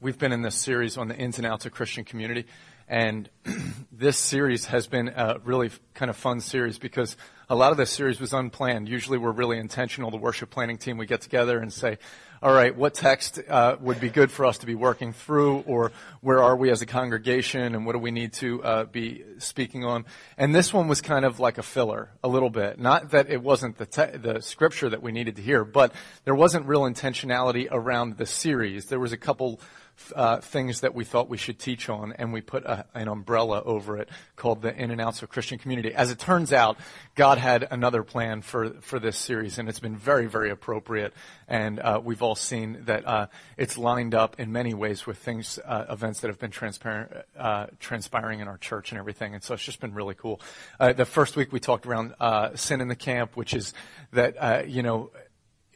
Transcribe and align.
We've 0.00 0.16
been 0.16 0.30
in 0.30 0.42
this 0.42 0.54
series 0.54 0.96
on 0.96 1.08
the 1.08 1.16
ins 1.16 1.38
and 1.38 1.46
outs 1.46 1.66
of 1.66 1.72
Christian 1.72 2.04
community, 2.04 2.46
and 2.88 3.28
this 3.92 4.16
series 4.16 4.66
has 4.66 4.86
been 4.86 5.08
a 5.08 5.38
really 5.44 5.70
kind 5.94 6.10
of 6.10 6.16
fun 6.16 6.40
series 6.40 6.78
because 6.78 7.16
a 7.50 7.54
lot 7.54 7.70
of 7.70 7.78
this 7.78 7.90
series 7.90 8.20
was 8.20 8.32
unplanned. 8.32 8.88
Usually 8.88 9.18
we're 9.18 9.32
really 9.32 9.58
intentional. 9.58 10.10
The 10.10 10.16
worship 10.16 10.50
planning 10.50 10.78
team, 10.78 10.98
we 10.98 11.06
get 11.06 11.20
together 11.20 11.58
and 11.58 11.72
say, 11.72 11.98
all 12.40 12.52
right, 12.52 12.76
what 12.76 12.94
text 12.94 13.40
uh, 13.48 13.76
would 13.80 14.00
be 14.00 14.10
good 14.10 14.30
for 14.30 14.44
us 14.44 14.58
to 14.58 14.66
be 14.66 14.76
working 14.76 15.12
through, 15.12 15.64
or 15.66 15.90
where 16.20 16.40
are 16.40 16.56
we 16.56 16.70
as 16.70 16.82
a 16.82 16.86
congregation, 16.86 17.74
and 17.74 17.84
what 17.84 17.94
do 17.94 17.98
we 17.98 18.12
need 18.12 18.32
to 18.34 18.62
uh, 18.62 18.84
be 18.84 19.24
speaking 19.38 19.84
on? 19.84 20.04
And 20.36 20.54
this 20.54 20.72
one 20.72 20.86
was 20.86 21.00
kind 21.00 21.24
of 21.24 21.40
like 21.40 21.58
a 21.58 21.64
filler, 21.64 22.10
a 22.22 22.28
little 22.28 22.50
bit. 22.50 22.78
Not 22.78 23.10
that 23.10 23.28
it 23.28 23.42
wasn't 23.42 23.76
the 23.78 23.86
te- 23.86 24.16
the 24.18 24.40
scripture 24.40 24.88
that 24.88 25.02
we 25.02 25.10
needed 25.10 25.34
to 25.36 25.42
hear, 25.42 25.64
but 25.64 25.92
there 26.24 26.34
wasn't 26.34 26.66
real 26.66 26.82
intentionality 26.82 27.66
around 27.70 28.18
the 28.18 28.26
series. 28.26 28.86
There 28.86 29.00
was 29.00 29.12
a 29.12 29.16
couple 29.16 29.60
uh, 30.14 30.38
things 30.38 30.80
that 30.80 30.94
we 30.94 31.04
thought 31.04 31.28
we 31.28 31.38
should 31.38 31.58
teach 31.58 31.88
on, 31.88 32.12
and 32.12 32.32
we 32.32 32.40
put 32.40 32.64
a, 32.64 32.77
an 32.94 33.08
umbrella 33.08 33.62
over 33.64 33.98
it 33.98 34.08
called 34.36 34.62
the 34.62 34.74
In 34.74 34.90
and 34.90 35.00
Outs 35.00 35.22
of 35.22 35.28
Christian 35.28 35.58
Community. 35.58 35.94
As 35.94 36.10
it 36.10 36.18
turns 36.18 36.52
out, 36.52 36.78
God 37.14 37.38
had 37.38 37.66
another 37.70 38.02
plan 38.02 38.42
for 38.42 38.70
for 38.80 38.98
this 38.98 39.16
series, 39.16 39.58
and 39.58 39.68
it's 39.68 39.80
been 39.80 39.96
very, 39.96 40.26
very 40.26 40.50
appropriate. 40.50 41.12
And 41.46 41.80
uh, 41.80 42.00
we've 42.02 42.22
all 42.22 42.34
seen 42.34 42.84
that 42.84 43.06
uh, 43.06 43.26
it's 43.56 43.78
lined 43.78 44.14
up 44.14 44.38
in 44.38 44.52
many 44.52 44.74
ways 44.74 45.06
with 45.06 45.18
things, 45.18 45.58
uh, 45.64 45.86
events 45.90 46.20
that 46.20 46.28
have 46.28 46.38
been 46.38 46.52
uh, 47.38 47.66
transpiring 47.80 48.40
in 48.40 48.48
our 48.48 48.58
church 48.58 48.92
and 48.92 48.98
everything. 48.98 49.34
And 49.34 49.42
so 49.42 49.54
it's 49.54 49.64
just 49.64 49.80
been 49.80 49.94
really 49.94 50.14
cool. 50.14 50.40
Uh, 50.78 50.92
the 50.92 51.04
first 51.04 51.36
week 51.36 51.52
we 51.52 51.60
talked 51.60 51.86
around 51.86 52.14
sin 52.56 52.80
in 52.80 52.88
the 52.88 52.96
camp, 52.96 53.36
which 53.36 53.54
is 53.54 53.72
that 54.12 54.68
you 54.68 54.82
know 54.82 55.10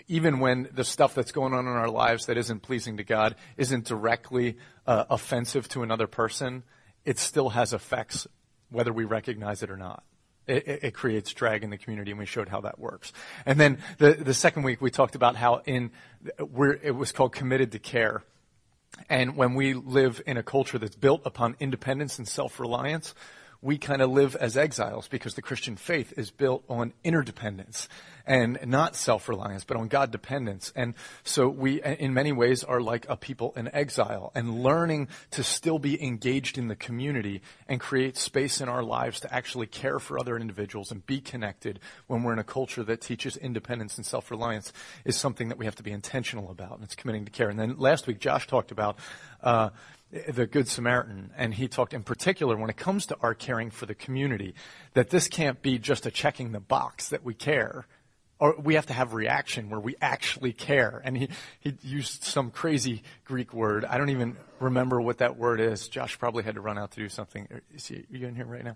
even 0.08 0.40
when 0.40 0.68
the 0.72 0.84
stuff 0.84 1.14
that's 1.14 1.32
going 1.32 1.54
on 1.54 1.66
in 1.66 1.72
our 1.72 1.88
lives 1.88 2.26
that 2.26 2.36
isn't 2.36 2.60
pleasing 2.60 2.98
to 2.98 3.04
God 3.04 3.34
isn't 3.56 3.86
directly 3.86 4.58
uh, 4.86 5.04
offensive 5.08 5.68
to 5.70 5.82
another 5.82 6.06
person, 6.06 6.62
it 7.04 7.18
still 7.18 7.50
has 7.50 7.72
effects 7.72 8.26
whether 8.70 8.92
we 8.92 9.04
recognize 9.04 9.62
it 9.62 9.70
or 9.70 9.76
not. 9.76 10.02
It, 10.46 10.66
it, 10.66 10.80
it, 10.84 10.94
creates 10.94 11.32
drag 11.32 11.62
in 11.62 11.70
the 11.70 11.78
community, 11.78 12.10
and 12.10 12.18
we 12.18 12.26
showed 12.26 12.48
how 12.48 12.62
that 12.62 12.78
works. 12.78 13.12
And 13.46 13.60
then 13.60 13.78
the, 13.98 14.14
the 14.14 14.34
second 14.34 14.64
week, 14.64 14.80
we 14.80 14.90
talked 14.90 15.14
about 15.14 15.36
how 15.36 15.62
in 15.66 15.92
where 16.38 16.72
it 16.72 16.96
was 16.96 17.12
called 17.12 17.32
committed 17.32 17.70
to 17.72 17.78
care. 17.78 18.24
And 19.08 19.36
when 19.36 19.54
we 19.54 19.74
live 19.74 20.20
in 20.26 20.36
a 20.36 20.42
culture 20.42 20.78
that's 20.78 20.96
built 20.96 21.22
upon 21.24 21.54
independence 21.60 22.18
and 22.18 22.26
self-reliance, 22.26 23.14
we 23.62 23.78
kind 23.78 24.02
of 24.02 24.10
live 24.10 24.34
as 24.36 24.56
exiles 24.56 25.06
because 25.06 25.34
the 25.34 25.42
Christian 25.42 25.76
faith 25.76 26.12
is 26.16 26.32
built 26.32 26.64
on 26.68 26.92
interdependence 27.04 27.88
and 28.26 28.58
not 28.66 28.96
self-reliance, 28.96 29.64
but 29.64 29.76
on 29.76 29.86
God 29.86 30.10
dependence. 30.10 30.72
And 30.74 30.94
so 31.22 31.48
we, 31.48 31.80
in 31.82 32.12
many 32.12 32.32
ways, 32.32 32.64
are 32.64 32.80
like 32.80 33.06
a 33.08 33.16
people 33.16 33.52
in 33.56 33.72
exile 33.72 34.32
and 34.34 34.62
learning 34.62 35.08
to 35.32 35.44
still 35.44 35.78
be 35.78 36.02
engaged 36.02 36.58
in 36.58 36.66
the 36.66 36.76
community 36.76 37.40
and 37.68 37.80
create 37.80 38.16
space 38.16 38.60
in 38.60 38.68
our 38.68 38.82
lives 38.82 39.20
to 39.20 39.32
actually 39.32 39.68
care 39.68 40.00
for 40.00 40.18
other 40.18 40.36
individuals 40.36 40.90
and 40.90 41.06
be 41.06 41.20
connected 41.20 41.78
when 42.08 42.24
we're 42.24 42.32
in 42.32 42.38
a 42.40 42.44
culture 42.44 42.82
that 42.82 43.00
teaches 43.00 43.36
independence 43.36 43.96
and 43.96 44.04
self-reliance 44.04 44.72
is 45.04 45.16
something 45.16 45.48
that 45.48 45.58
we 45.58 45.64
have 45.64 45.76
to 45.76 45.82
be 45.84 45.92
intentional 45.92 46.50
about. 46.50 46.74
And 46.74 46.84
it's 46.84 46.96
committing 46.96 47.24
to 47.26 47.30
care. 47.30 47.48
And 47.48 47.58
then 47.58 47.76
last 47.78 48.08
week, 48.08 48.18
Josh 48.18 48.48
talked 48.48 48.72
about, 48.72 48.98
uh, 49.40 49.70
the 50.28 50.46
Good 50.46 50.68
Samaritan, 50.68 51.30
and 51.36 51.54
he 51.54 51.68
talked 51.68 51.94
in 51.94 52.02
particular 52.02 52.56
when 52.56 52.68
it 52.70 52.76
comes 52.76 53.06
to 53.06 53.16
our 53.22 53.34
caring 53.34 53.70
for 53.70 53.86
the 53.86 53.94
community, 53.94 54.54
that 54.94 55.10
this 55.10 55.26
can't 55.26 55.62
be 55.62 55.78
just 55.78 56.04
a 56.04 56.10
checking 56.10 56.52
the 56.52 56.60
box 56.60 57.08
that 57.08 57.24
we 57.24 57.34
care 57.34 57.86
or 58.42 58.56
we 58.60 58.74
have 58.74 58.86
to 58.86 58.92
have 58.92 59.14
reaction 59.14 59.70
where 59.70 59.78
we 59.78 59.94
actually 60.02 60.52
care. 60.52 61.00
And 61.04 61.16
he, 61.16 61.28
he 61.60 61.76
used 61.80 62.24
some 62.24 62.50
crazy 62.50 63.04
Greek 63.24 63.54
word. 63.54 63.84
I 63.84 63.98
don't 63.98 64.10
even 64.10 64.36
remember 64.58 65.00
what 65.00 65.18
that 65.18 65.36
word 65.36 65.60
is. 65.60 65.86
Josh 65.86 66.18
probably 66.18 66.42
had 66.42 66.56
to 66.56 66.60
run 66.60 66.76
out 66.76 66.90
to 66.90 66.96
do 66.98 67.08
something. 67.08 67.46
Is 67.72 67.86
he, 67.86 67.98
are 67.98 68.16
you 68.16 68.26
in 68.26 68.34
here 68.34 68.44
right 68.44 68.64
now? 68.64 68.74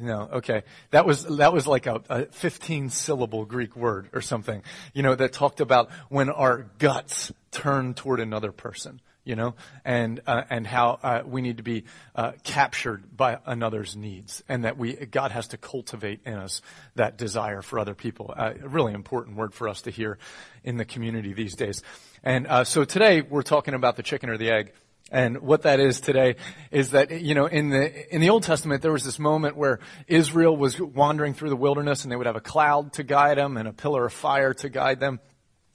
No, 0.00 0.28
okay. 0.34 0.62
That 0.92 1.04
was, 1.04 1.24
that 1.24 1.52
was 1.52 1.66
like 1.66 1.86
a, 1.86 2.00
a 2.08 2.26
15 2.26 2.90
syllable 2.90 3.44
Greek 3.44 3.74
word 3.74 4.08
or 4.12 4.20
something, 4.20 4.62
you 4.94 5.02
know, 5.02 5.16
that 5.16 5.32
talked 5.32 5.60
about 5.60 5.90
when 6.08 6.30
our 6.30 6.66
guts 6.78 7.32
turn 7.50 7.92
toward 7.92 8.20
another 8.20 8.52
person 8.52 9.00
you 9.26 9.36
know, 9.36 9.54
and 9.84 10.20
uh, 10.26 10.44
and 10.48 10.66
how 10.66 10.98
uh, 11.02 11.22
we 11.26 11.42
need 11.42 11.58
to 11.58 11.62
be 11.62 11.84
uh, 12.14 12.32
captured 12.44 13.16
by 13.16 13.38
another's 13.44 13.96
needs, 13.96 14.42
and 14.48 14.64
that 14.64 14.78
we 14.78 14.94
God 14.94 15.32
has 15.32 15.48
to 15.48 15.58
cultivate 15.58 16.20
in 16.24 16.34
us 16.34 16.62
that 16.94 17.18
desire 17.18 17.60
for 17.60 17.78
other 17.78 17.94
people. 17.94 18.32
Uh, 18.34 18.54
a 18.62 18.68
really 18.68 18.94
important 18.94 19.36
word 19.36 19.52
for 19.52 19.68
us 19.68 19.82
to 19.82 19.90
hear 19.90 20.16
in 20.64 20.76
the 20.78 20.84
community 20.84 21.34
these 21.34 21.54
days. 21.56 21.82
And 22.22 22.46
uh, 22.46 22.64
so 22.64 22.84
today 22.84 23.20
we're 23.20 23.42
talking 23.42 23.74
about 23.74 23.96
the 23.96 24.02
chicken 24.02 24.30
or 24.30 24.38
the 24.38 24.50
egg. 24.50 24.72
And 25.12 25.42
what 25.42 25.62
that 25.62 25.78
is 25.78 26.00
today 26.00 26.34
is 26.72 26.90
that, 26.90 27.12
you 27.20 27.36
know, 27.36 27.46
in 27.46 27.70
the, 27.70 28.12
in 28.12 28.20
the 28.20 28.30
Old 28.30 28.42
Testament, 28.42 28.82
there 28.82 28.90
was 28.90 29.04
this 29.04 29.20
moment 29.20 29.56
where 29.56 29.78
Israel 30.08 30.56
was 30.56 30.80
wandering 30.80 31.32
through 31.32 31.50
the 31.50 31.56
wilderness 31.56 32.02
and 32.02 32.10
they 32.10 32.16
would 32.16 32.26
have 32.26 32.34
a 32.34 32.40
cloud 32.40 32.94
to 32.94 33.04
guide 33.04 33.38
them 33.38 33.56
and 33.56 33.68
a 33.68 33.72
pillar 33.72 34.06
of 34.06 34.12
fire 34.12 34.52
to 34.54 34.68
guide 34.68 34.98
them. 34.98 35.20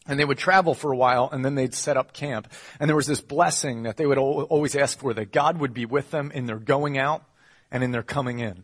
And 0.08 0.20
they 0.20 0.26
would 0.26 0.40
travel 0.40 0.74
for 0.74 0.92
a 0.92 0.98
while 0.98 1.30
and 1.32 1.46
then 1.46 1.56
they'd 1.56 1.76
set 1.76 1.96
up 1.96 2.12
camp. 2.12 2.52
And 2.80 2.90
there 2.90 2.96
was 2.96 3.06
this 3.08 3.22
blessing 3.22 3.84
that 3.84 3.98
they 3.98 4.08
would 4.08 4.18
always 4.18 4.76
ask 4.76 5.00
for 5.00 5.14
that 5.14 5.32
God 5.32 5.60
would 5.60 5.74
be 5.74 5.86
with 5.86 6.10
them 6.10 6.32
in 6.32 6.48
their 6.48 6.58
going 6.58 6.98
out 6.98 7.24
and 7.72 7.84
in 7.84 7.92
their 7.92 8.04
coming 8.04 8.40
in. 8.40 8.64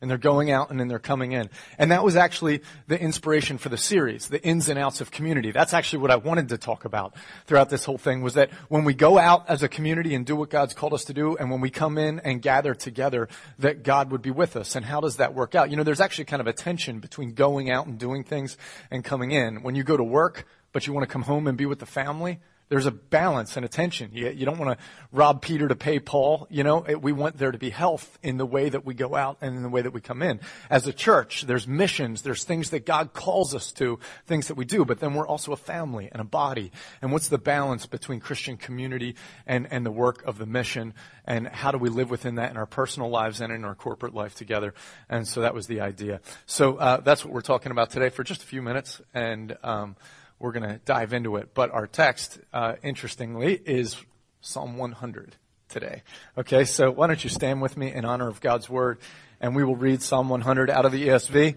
And 0.00 0.10
they're 0.10 0.18
going 0.18 0.50
out 0.50 0.70
and 0.72 0.80
in 0.80 0.88
their 0.88 0.98
coming 0.98 1.30
in. 1.30 1.48
And 1.78 1.92
that 1.92 2.02
was 2.02 2.16
actually 2.16 2.62
the 2.88 3.00
inspiration 3.00 3.56
for 3.56 3.68
the 3.68 3.76
series, 3.76 4.26
the 4.26 4.42
ins 4.42 4.68
and 4.68 4.76
outs 4.76 5.00
of 5.00 5.12
community. 5.12 5.52
That's 5.52 5.72
actually 5.72 6.00
what 6.00 6.10
I 6.10 6.16
wanted 6.16 6.48
to 6.48 6.58
talk 6.58 6.84
about 6.84 7.14
throughout 7.46 7.70
this 7.70 7.84
whole 7.84 7.98
thing 7.98 8.20
was 8.20 8.34
that 8.34 8.50
when 8.68 8.82
we 8.82 8.94
go 8.94 9.16
out 9.16 9.48
as 9.48 9.62
a 9.62 9.68
community 9.68 10.16
and 10.16 10.26
do 10.26 10.34
what 10.34 10.50
God's 10.50 10.74
called 10.74 10.92
us 10.92 11.04
to 11.04 11.14
do, 11.14 11.36
and 11.36 11.52
when 11.52 11.60
we 11.60 11.70
come 11.70 11.98
in 11.98 12.18
and 12.18 12.42
gather 12.42 12.74
together, 12.74 13.28
that 13.60 13.84
God 13.84 14.10
would 14.10 14.22
be 14.22 14.32
with 14.32 14.56
us. 14.56 14.74
And 14.74 14.84
how 14.84 15.00
does 15.00 15.18
that 15.18 15.34
work 15.34 15.54
out? 15.54 15.70
You 15.70 15.76
know, 15.76 15.84
there's 15.84 16.00
actually 16.00 16.24
kind 16.24 16.40
of 16.40 16.48
a 16.48 16.52
tension 16.52 16.98
between 16.98 17.34
going 17.34 17.70
out 17.70 17.86
and 17.86 17.96
doing 17.96 18.24
things 18.24 18.56
and 18.90 19.04
coming 19.04 19.30
in. 19.30 19.62
When 19.62 19.76
you 19.76 19.84
go 19.84 19.96
to 19.96 20.02
work, 20.02 20.48
but 20.72 20.86
you 20.86 20.92
want 20.92 21.08
to 21.08 21.12
come 21.12 21.22
home 21.22 21.46
and 21.46 21.56
be 21.56 21.66
with 21.66 21.78
the 21.78 21.86
family, 21.86 22.40
there's 22.72 22.86
a 22.86 22.90
balance 22.90 23.58
and 23.58 23.66
a 23.66 23.68
tension. 23.68 24.08
You, 24.14 24.30
you 24.30 24.46
don't 24.46 24.58
want 24.58 24.78
to 24.78 24.84
rob 25.12 25.42
Peter 25.42 25.68
to 25.68 25.76
pay 25.76 25.98
Paul. 25.98 26.46
You 26.48 26.64
know, 26.64 26.86
it, 26.88 27.02
we 27.02 27.12
want 27.12 27.36
there 27.36 27.52
to 27.52 27.58
be 27.58 27.68
health 27.68 28.18
in 28.22 28.38
the 28.38 28.46
way 28.46 28.70
that 28.70 28.86
we 28.86 28.94
go 28.94 29.14
out 29.14 29.36
and 29.42 29.54
in 29.54 29.62
the 29.62 29.68
way 29.68 29.82
that 29.82 29.92
we 29.92 30.00
come 30.00 30.22
in. 30.22 30.40
As 30.70 30.86
a 30.86 30.92
church, 30.94 31.42
there's 31.42 31.68
missions, 31.68 32.22
there's 32.22 32.44
things 32.44 32.70
that 32.70 32.86
God 32.86 33.12
calls 33.12 33.54
us 33.54 33.72
to, 33.72 33.98
things 34.26 34.48
that 34.48 34.54
we 34.54 34.64
do, 34.64 34.86
but 34.86 35.00
then 35.00 35.12
we're 35.12 35.26
also 35.26 35.52
a 35.52 35.56
family 35.56 36.08
and 36.10 36.22
a 36.22 36.24
body. 36.24 36.72
And 37.02 37.12
what's 37.12 37.28
the 37.28 37.36
balance 37.36 37.84
between 37.84 38.20
Christian 38.20 38.56
community 38.56 39.16
and, 39.46 39.70
and 39.70 39.84
the 39.84 39.90
work 39.90 40.24
of 40.24 40.38
the 40.38 40.46
mission? 40.46 40.94
And 41.26 41.48
how 41.48 41.72
do 41.72 41.78
we 41.78 41.90
live 41.90 42.08
within 42.08 42.36
that 42.36 42.50
in 42.50 42.56
our 42.56 42.64
personal 42.64 43.10
lives 43.10 43.42
and 43.42 43.52
in 43.52 43.66
our 43.66 43.74
corporate 43.74 44.14
life 44.14 44.34
together? 44.34 44.72
And 45.10 45.28
so 45.28 45.42
that 45.42 45.52
was 45.52 45.66
the 45.66 45.82
idea. 45.82 46.22
So 46.46 46.76
uh, 46.76 47.00
that's 47.00 47.22
what 47.22 47.34
we're 47.34 47.42
talking 47.42 47.70
about 47.70 47.90
today 47.90 48.08
for 48.08 48.24
just 48.24 48.42
a 48.42 48.46
few 48.46 48.62
minutes. 48.62 49.02
And 49.12 49.58
um, 49.62 49.96
we're 50.42 50.52
going 50.52 50.68
to 50.68 50.80
dive 50.84 51.12
into 51.12 51.36
it. 51.36 51.54
But 51.54 51.70
our 51.70 51.86
text, 51.86 52.38
uh, 52.52 52.74
interestingly, 52.82 53.54
is 53.54 53.96
Psalm 54.40 54.76
100 54.76 55.36
today. 55.68 56.02
Okay, 56.36 56.64
so 56.64 56.90
why 56.90 57.06
don't 57.06 57.22
you 57.22 57.30
stand 57.30 57.62
with 57.62 57.76
me 57.76 57.92
in 57.92 58.04
honor 58.04 58.28
of 58.28 58.40
God's 58.40 58.68
word, 58.68 58.98
and 59.40 59.54
we 59.54 59.62
will 59.62 59.76
read 59.76 60.02
Psalm 60.02 60.28
100 60.28 60.68
out 60.68 60.84
of 60.84 60.90
the 60.90 61.08
ESV. 61.08 61.54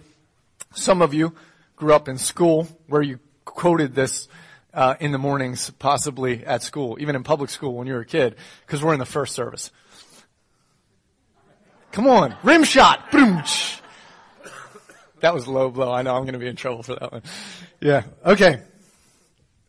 Some 0.75 1.01
of 1.01 1.13
you 1.15 1.33
grew 1.75 1.93
up 1.93 2.07
in 2.07 2.19
school 2.19 2.67
where 2.87 3.01
you 3.01 3.19
quoted 3.43 3.95
this 3.95 4.27
uh, 4.73 4.95
in 4.99 5.11
the 5.11 5.17
mornings, 5.17 5.71
possibly 5.71 6.45
at 6.45 6.61
school, 6.61 6.97
even 6.99 7.15
in 7.15 7.23
public 7.23 7.49
school 7.49 7.73
when 7.73 7.87
you 7.87 7.93
were 7.93 8.01
a 8.01 8.05
kid, 8.05 8.35
because 8.67 8.83
we're 8.83 8.93
in 8.93 8.99
the 8.99 9.05
first 9.05 9.33
service. 9.33 9.71
Come 11.91 12.07
on, 12.07 12.35
rim 12.43 12.63
shot. 12.63 13.11
That 15.21 15.33
was 15.33 15.47
low 15.47 15.71
blow. 15.71 15.91
I 15.91 16.03
know 16.03 16.15
I'm 16.15 16.23
going 16.23 16.33
to 16.33 16.39
be 16.39 16.47
in 16.47 16.55
trouble 16.55 16.83
for 16.83 16.93
that 16.95 17.11
one. 17.11 17.23
Yeah. 17.79 18.03
Okay. 18.23 18.61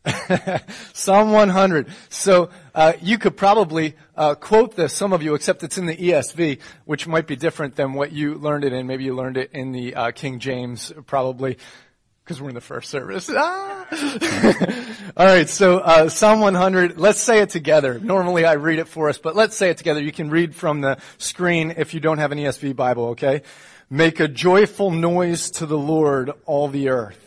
Psalm 0.93 1.31
100. 1.31 1.87
So 2.09 2.49
uh, 2.73 2.93
you 3.01 3.17
could 3.17 3.37
probably 3.37 3.95
uh, 4.15 4.35
quote 4.35 4.75
this, 4.75 4.93
some 4.93 5.13
of 5.13 5.23
you, 5.23 5.35
except 5.35 5.63
it's 5.63 5.77
in 5.77 5.85
the 5.85 5.95
ESV, 5.95 6.59
which 6.85 7.07
might 7.07 7.27
be 7.27 7.35
different 7.35 7.75
than 7.75 7.93
what 7.93 8.11
you 8.11 8.35
learned 8.35 8.63
it 8.63 8.73
in. 8.73 8.87
Maybe 8.87 9.03
you 9.03 9.15
learned 9.15 9.37
it 9.37 9.51
in 9.53 9.71
the 9.71 9.95
uh, 9.95 10.11
King 10.11 10.39
James, 10.39 10.93
probably, 11.05 11.57
because 12.23 12.41
we're 12.41 12.49
in 12.49 12.55
the 12.55 12.61
first 12.61 12.89
service. 12.89 13.29
Ah! 13.33 13.85
All 15.17 15.25
right, 15.25 15.49
so 15.49 15.79
uh, 15.79 16.09
Psalm 16.09 16.41
100. 16.41 16.97
Let's 16.97 17.21
say 17.21 17.41
it 17.41 17.49
together. 17.49 17.99
Normally 17.99 18.45
I 18.45 18.53
read 18.53 18.79
it 18.79 18.87
for 18.87 19.09
us, 19.09 19.17
but 19.17 19.35
let's 19.35 19.55
say 19.55 19.69
it 19.69 19.77
together. 19.77 20.01
You 20.01 20.11
can 20.11 20.29
read 20.29 20.55
from 20.55 20.81
the 20.81 20.97
screen 21.17 21.73
if 21.77 21.93
you 21.93 21.99
don't 21.99 22.17
have 22.17 22.31
an 22.31 22.37
ESV 22.37 22.75
Bible. 22.75 23.09
Okay. 23.09 23.41
Make 23.89 24.19
a 24.19 24.27
joyful 24.27 24.91
noise 24.91 25.49
to 25.51 25.65
the 25.65 25.77
Lord, 25.77 26.31
all 26.45 26.67
the 26.67 26.89
earth. 26.89 27.26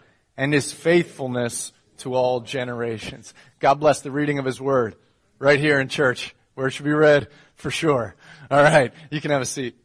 and 0.37 0.53
his 0.53 0.71
faithfulness 0.71 1.71
to 1.97 2.13
all 2.15 2.39
generations. 2.41 3.33
God 3.59 3.75
bless 3.75 4.01
the 4.01 4.11
reading 4.11 4.39
of 4.39 4.45
his 4.45 4.59
word 4.59 4.95
right 5.39 5.59
here 5.59 5.79
in 5.79 5.87
church 5.87 6.35
where 6.55 6.67
it 6.67 6.71
should 6.71 6.85
be 6.85 6.91
read 6.91 7.27
for 7.55 7.71
sure. 7.71 8.15
All 8.49 8.61
right. 8.61 8.93
You 9.09 9.21
can 9.21 9.31
have 9.31 9.41
a 9.41 9.45
seat. 9.45 9.75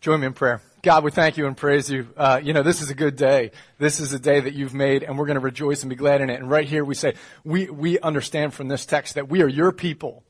Join 0.00 0.20
me 0.20 0.26
in 0.26 0.32
prayer. 0.32 0.62
God, 0.82 1.02
we 1.02 1.10
thank 1.10 1.36
you 1.36 1.46
and 1.46 1.56
praise 1.56 1.90
you. 1.90 2.06
Uh, 2.16 2.40
you 2.42 2.52
know, 2.52 2.62
this 2.62 2.80
is 2.80 2.88
a 2.88 2.94
good 2.94 3.16
day. 3.16 3.50
This 3.78 3.98
is 3.98 4.12
a 4.12 4.18
day 4.18 4.38
that 4.38 4.54
you've 4.54 4.74
made, 4.74 5.02
and 5.02 5.18
we're 5.18 5.26
going 5.26 5.34
to 5.34 5.40
rejoice 5.40 5.82
and 5.82 5.90
be 5.90 5.96
glad 5.96 6.20
in 6.20 6.30
it. 6.30 6.38
And 6.38 6.48
right 6.48 6.68
here, 6.68 6.84
we 6.84 6.94
say, 6.94 7.14
we, 7.44 7.68
we 7.68 7.98
understand 7.98 8.54
from 8.54 8.68
this 8.68 8.86
text 8.86 9.16
that 9.16 9.28
we 9.28 9.42
are 9.42 9.48
your 9.48 9.72
people. 9.72 10.22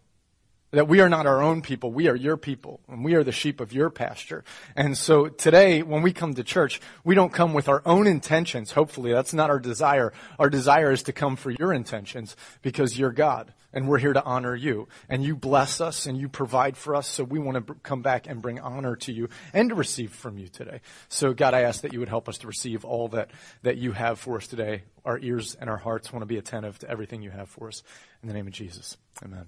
That 0.71 0.87
we 0.87 1.01
are 1.01 1.09
not 1.09 1.27
our 1.27 1.43
own 1.43 1.63
people, 1.63 1.93
we 1.93 2.09
are 2.09 2.15
your 2.15 2.37
people, 2.37 2.81
and 2.89 3.03
we 3.03 3.15
are 3.15 3.25
the 3.25 3.33
sheep 3.33 3.59
of 3.59 3.73
your 3.73 3.89
pasture. 3.89 4.45
And 4.77 4.99
so 4.99 5.29
today, 5.29 5.83
when 5.83 6.03
we 6.03 6.13
come 6.13 6.35
to 6.35 6.45
church, 6.45 6.79
we 7.05 7.15
don't 7.15 7.33
come 7.33 7.55
with 7.55 7.71
our 7.71 7.81
own 7.87 8.07
intentions, 8.07 8.73
hopefully. 8.73 9.11
That's 9.11 9.33
not 9.33 9.49
our 9.49 9.61
desire. 9.61 10.13
Our 10.39 10.51
desire 10.51 10.93
is 10.93 11.03
to 11.05 11.13
come 11.15 11.37
for 11.37 11.51
your 11.51 11.73
intentions, 11.73 12.37
because 12.61 12.99
you're 12.99 13.13
God, 13.13 13.55
and 13.73 13.89
we're 13.89 13.99
here 13.99 14.13
to 14.13 14.23
honor 14.23 14.55
you. 14.55 14.89
And 15.09 15.25
you 15.25 15.37
bless 15.37 15.81
us, 15.81 16.05
and 16.05 16.19
you 16.19 16.29
provide 16.29 16.77
for 16.77 16.95
us, 16.95 17.09
so 17.09 17.25
we 17.25 17.39
want 17.39 17.67
to 17.67 17.75
come 17.77 18.03
back 18.03 18.27
and 18.27 18.43
bring 18.43 18.61
honor 18.61 18.95
to 18.97 19.13
you, 19.13 19.31
and 19.55 19.71
to 19.71 19.75
receive 19.75 20.13
from 20.13 20.37
you 20.37 20.49
today. 20.49 20.83
So 21.09 21.33
God, 21.33 21.55
I 21.55 21.63
ask 21.63 21.81
that 21.81 21.95
you 21.95 22.01
would 22.01 22.11
help 22.11 22.29
us 22.29 22.37
to 22.39 22.47
receive 22.47 22.85
all 22.85 23.09
that, 23.09 23.31
that 23.63 23.79
you 23.79 23.93
have 23.93 24.19
for 24.19 24.37
us 24.37 24.47
today. 24.47 24.83
Our 25.07 25.19
ears 25.19 25.57
and 25.59 25.71
our 25.71 25.79
hearts 25.79 26.13
want 26.13 26.21
to 26.21 26.27
be 26.27 26.37
attentive 26.37 26.79
to 26.81 26.91
everything 26.91 27.23
you 27.23 27.31
have 27.31 27.49
for 27.49 27.69
us. 27.69 27.83
In 28.23 28.29
the 28.29 28.35
name 28.35 28.47
of 28.47 28.53
Jesus, 28.53 28.99
amen. 29.25 29.47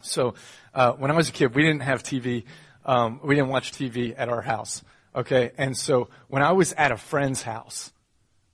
So 0.00 0.34
uh, 0.74 0.92
when 0.92 1.10
I 1.10 1.14
was 1.14 1.28
a 1.28 1.32
kid, 1.32 1.54
we 1.54 1.62
didn't 1.62 1.82
have 1.82 2.02
TV. 2.02 2.44
Um, 2.84 3.20
we 3.22 3.34
didn't 3.34 3.50
watch 3.50 3.72
TV 3.72 4.14
at 4.16 4.28
our 4.28 4.42
house. 4.42 4.82
Okay, 5.14 5.52
and 5.58 5.76
so 5.76 6.08
when 6.28 6.42
I 6.42 6.52
was 6.52 6.72
at 6.74 6.92
a 6.92 6.96
friend's 6.96 7.42
house, 7.42 7.92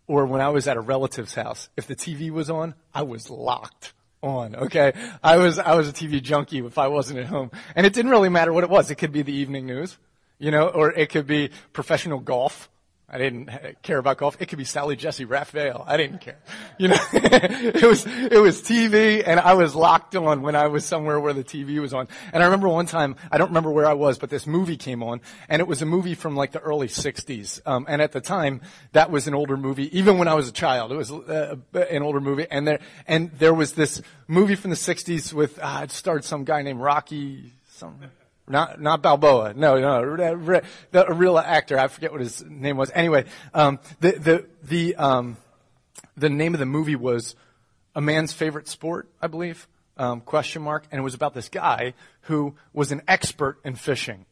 or 0.06 0.26
when 0.26 0.40
I 0.40 0.48
was 0.48 0.68
at 0.68 0.76
a 0.76 0.80
relative's 0.80 1.34
house, 1.34 1.68
if 1.76 1.86
the 1.86 1.96
TV 1.96 2.30
was 2.30 2.50
on, 2.50 2.74
I 2.94 3.02
was 3.02 3.30
locked 3.30 3.92
on. 4.22 4.56
Okay, 4.56 4.92
I 5.22 5.36
was 5.36 5.58
I 5.58 5.74
was 5.74 5.88
a 5.88 5.92
TV 5.92 6.22
junkie 6.22 6.58
if 6.58 6.78
I 6.78 6.88
wasn't 6.88 7.20
at 7.20 7.26
home, 7.26 7.50
and 7.76 7.86
it 7.86 7.92
didn't 7.92 8.10
really 8.10 8.28
matter 8.28 8.52
what 8.52 8.64
it 8.64 8.70
was. 8.70 8.90
It 8.90 8.96
could 8.96 9.12
be 9.12 9.22
the 9.22 9.32
evening 9.32 9.66
news, 9.66 9.98
you 10.38 10.50
know, 10.50 10.68
or 10.68 10.92
it 10.92 11.10
could 11.10 11.26
be 11.26 11.50
professional 11.72 12.18
golf. 12.18 12.70
I 13.14 13.18
didn't 13.18 13.48
care 13.82 13.98
about 13.98 14.18
golf. 14.18 14.36
It 14.40 14.46
could 14.46 14.58
be 14.58 14.64
Sally 14.64 14.96
Jessy 14.96 15.24
Raphael. 15.24 15.84
I 15.86 15.96
didn't 15.96 16.20
care. 16.20 16.38
You 16.78 16.88
know, 16.88 16.98
it 17.12 17.84
was, 17.84 18.04
it 18.06 18.42
was 18.42 18.60
TV 18.60 19.22
and 19.24 19.38
I 19.38 19.54
was 19.54 19.76
locked 19.76 20.16
on 20.16 20.42
when 20.42 20.56
I 20.56 20.66
was 20.66 20.84
somewhere 20.84 21.20
where 21.20 21.32
the 21.32 21.44
TV 21.44 21.80
was 21.80 21.94
on. 21.94 22.08
And 22.32 22.42
I 22.42 22.46
remember 22.46 22.68
one 22.68 22.86
time, 22.86 23.14
I 23.30 23.38
don't 23.38 23.50
remember 23.50 23.70
where 23.70 23.86
I 23.86 23.92
was, 23.92 24.18
but 24.18 24.30
this 24.30 24.48
movie 24.48 24.76
came 24.76 25.00
on 25.00 25.20
and 25.48 25.60
it 25.60 25.68
was 25.68 25.80
a 25.80 25.86
movie 25.86 26.16
from 26.16 26.34
like 26.34 26.50
the 26.50 26.58
early 26.58 26.88
60s. 26.88 27.60
Um, 27.64 27.86
and 27.88 28.02
at 28.02 28.10
the 28.10 28.20
time, 28.20 28.62
that 28.90 29.12
was 29.12 29.28
an 29.28 29.34
older 29.34 29.56
movie. 29.56 29.96
Even 29.96 30.18
when 30.18 30.26
I 30.26 30.34
was 30.34 30.48
a 30.48 30.52
child, 30.52 30.90
it 30.90 30.96
was 30.96 31.12
uh, 31.12 31.54
an 31.72 32.02
older 32.02 32.20
movie. 32.20 32.48
And 32.50 32.66
there, 32.66 32.80
and 33.06 33.30
there 33.38 33.54
was 33.54 33.74
this 33.74 34.02
movie 34.26 34.56
from 34.56 34.70
the 34.70 34.76
60s 34.76 35.32
with, 35.32 35.56
uh, 35.62 35.82
it 35.84 35.92
starred 35.92 36.24
some 36.24 36.42
guy 36.42 36.62
named 36.62 36.80
Rocky, 36.80 37.52
something. 37.68 38.10
Not, 38.46 38.80
not 38.80 39.00
Balboa. 39.00 39.54
No, 39.54 39.80
no, 39.80 40.16
the 40.90 41.06
real 41.08 41.38
actor. 41.38 41.78
I 41.78 41.88
forget 41.88 42.12
what 42.12 42.20
his 42.20 42.44
name 42.44 42.76
was. 42.76 42.90
Anyway, 42.94 43.24
um, 43.54 43.78
the, 44.00 44.12
the, 44.12 44.46
the, 44.62 44.96
um, 44.96 45.36
the 46.16 46.28
name 46.28 46.54
of 46.54 46.60
the 46.60 46.66
movie 46.66 46.96
was 46.96 47.36
A 47.94 48.00
Man's 48.00 48.32
Favorite 48.32 48.68
Sport, 48.68 49.08
I 49.22 49.28
believe, 49.28 49.66
um, 49.96 50.20
question 50.20 50.62
mark. 50.62 50.84
And 50.90 50.98
it 50.98 51.02
was 51.02 51.14
about 51.14 51.32
this 51.32 51.48
guy 51.48 51.94
who 52.22 52.54
was 52.74 52.92
an 52.92 53.02
expert 53.08 53.58
in 53.64 53.76
fishing. 53.76 54.26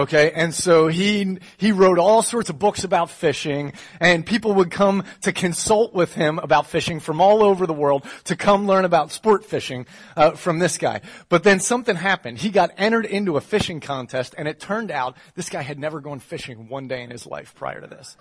Okay, 0.00 0.32
and 0.32 0.54
so 0.54 0.88
he 0.88 1.36
he 1.58 1.72
wrote 1.72 1.98
all 1.98 2.22
sorts 2.22 2.48
of 2.48 2.58
books 2.58 2.84
about 2.84 3.10
fishing, 3.10 3.74
and 4.00 4.24
people 4.24 4.54
would 4.54 4.70
come 4.70 5.04
to 5.20 5.30
consult 5.30 5.92
with 5.92 6.14
him 6.14 6.38
about 6.38 6.66
fishing 6.68 7.00
from 7.00 7.20
all 7.20 7.42
over 7.42 7.66
the 7.66 7.74
world 7.74 8.06
to 8.24 8.34
come 8.34 8.66
learn 8.66 8.86
about 8.86 9.12
sport 9.12 9.44
fishing 9.44 9.84
uh, 10.16 10.30
from 10.30 10.58
this 10.58 10.78
guy. 10.78 11.02
But 11.28 11.42
then 11.42 11.60
something 11.60 11.96
happened. 11.96 12.38
He 12.38 12.48
got 12.48 12.70
entered 12.78 13.04
into 13.04 13.36
a 13.36 13.42
fishing 13.42 13.80
contest, 13.80 14.34
and 14.38 14.48
it 14.48 14.58
turned 14.58 14.90
out 14.90 15.18
this 15.34 15.50
guy 15.50 15.60
had 15.60 15.78
never 15.78 16.00
gone 16.00 16.20
fishing 16.20 16.70
one 16.70 16.88
day 16.88 17.02
in 17.02 17.10
his 17.10 17.26
life 17.26 17.54
prior 17.54 17.82
to 17.82 17.86
this 17.86 18.16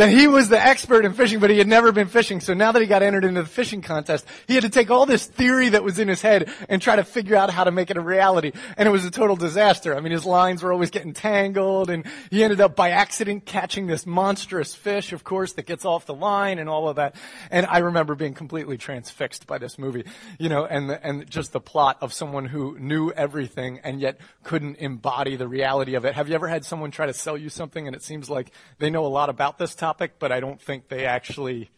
that 0.00 0.08
he 0.08 0.26
was 0.26 0.48
the 0.48 0.58
expert 0.58 1.04
in 1.04 1.12
fishing, 1.12 1.40
but 1.40 1.50
he 1.50 1.58
had 1.58 1.68
never 1.68 1.92
been 1.92 2.08
fishing. 2.08 2.40
So 2.40 2.54
now 2.54 2.72
that 2.72 2.80
he 2.80 2.86
got 2.86 3.02
entered 3.02 3.22
into 3.22 3.42
the 3.42 3.48
fishing 3.48 3.82
contest, 3.82 4.24
he 4.48 4.54
had 4.54 4.62
to 4.62 4.70
take 4.70 4.90
all 4.90 5.04
this 5.04 5.26
theory 5.26 5.68
that 5.68 5.84
was 5.84 5.98
in 5.98 6.08
his 6.08 6.22
head 6.22 6.50
and 6.70 6.80
try 6.80 6.96
to 6.96 7.04
figure 7.04 7.36
out 7.36 7.50
how 7.50 7.64
to 7.64 7.70
make 7.70 7.90
it 7.90 7.98
a 7.98 8.00
reality. 8.00 8.52
And 8.78 8.88
it 8.88 8.92
was 8.92 9.04
a 9.04 9.10
total 9.10 9.36
disaster. 9.36 9.94
I 9.94 10.00
mean, 10.00 10.12
his 10.12 10.24
lines 10.24 10.62
were 10.62 10.72
always 10.72 10.88
getting 10.88 11.12
tangled 11.12 11.90
and 11.90 12.06
he 12.30 12.42
ended 12.42 12.62
up 12.62 12.76
by 12.76 12.92
accident 12.92 13.44
catching 13.44 13.88
this 13.88 14.06
monstrous 14.06 14.74
fish, 14.74 15.12
of 15.12 15.22
course, 15.22 15.52
that 15.52 15.66
gets 15.66 15.84
off 15.84 16.06
the 16.06 16.14
line 16.14 16.58
and 16.58 16.70
all 16.70 16.88
of 16.88 16.96
that. 16.96 17.14
And 17.50 17.66
I 17.66 17.80
remember 17.80 18.14
being 18.14 18.32
completely 18.32 18.78
transfixed 18.78 19.46
by 19.46 19.58
this 19.58 19.78
movie, 19.78 20.06
you 20.38 20.48
know, 20.48 20.64
and, 20.64 20.90
and 20.90 21.28
just 21.28 21.52
the 21.52 21.60
plot 21.60 21.98
of 22.00 22.14
someone 22.14 22.46
who 22.46 22.78
knew 22.78 23.10
everything 23.10 23.80
and 23.84 24.00
yet 24.00 24.18
couldn't 24.44 24.76
embody 24.76 25.36
the 25.36 25.46
reality 25.46 25.94
of 25.94 26.06
it. 26.06 26.14
Have 26.14 26.30
you 26.30 26.34
ever 26.34 26.48
had 26.48 26.64
someone 26.64 26.90
try 26.90 27.04
to 27.04 27.12
sell 27.12 27.36
you 27.36 27.50
something 27.50 27.86
and 27.86 27.94
it 27.94 28.02
seems 28.02 28.30
like 28.30 28.50
they 28.78 28.88
know 28.88 29.04
a 29.04 29.08
lot 29.08 29.28
about 29.28 29.58
this 29.58 29.74
topic, 29.74 29.89
but 29.98 30.32
I 30.32 30.40
don't 30.40 30.60
think 30.60 30.88
they 30.88 31.06
actually 31.06 31.70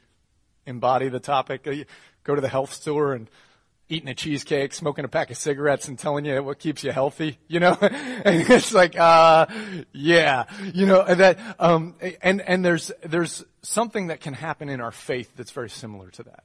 embody 0.66 1.08
the 1.08 1.20
topic. 1.20 1.66
Uh, 1.66 1.84
go 2.24 2.34
to 2.34 2.40
the 2.40 2.48
health 2.48 2.72
store 2.72 3.14
and 3.14 3.28
eating 3.88 4.08
a 4.08 4.14
cheesecake, 4.14 4.72
smoking 4.72 5.04
a 5.04 5.08
pack 5.08 5.30
of 5.30 5.36
cigarettes 5.36 5.86
and 5.86 5.98
telling 5.98 6.24
you 6.24 6.42
what 6.42 6.58
keeps 6.58 6.82
you 6.82 6.92
healthy, 6.92 7.38
you 7.46 7.60
know? 7.60 7.76
and 7.80 8.48
it's 8.50 8.72
like, 8.72 8.98
uh, 8.98 9.46
yeah, 9.92 10.44
you 10.72 10.86
know, 10.86 11.04
that, 11.04 11.38
um, 11.58 11.94
and, 12.22 12.40
and 12.40 12.64
there's, 12.64 12.90
there's 13.04 13.44
something 13.60 14.06
that 14.06 14.20
can 14.20 14.34
happen 14.34 14.68
in 14.68 14.80
our 14.80 14.92
faith 14.92 15.30
that's 15.36 15.50
very 15.50 15.68
similar 15.68 16.10
to 16.10 16.22
that. 16.22 16.44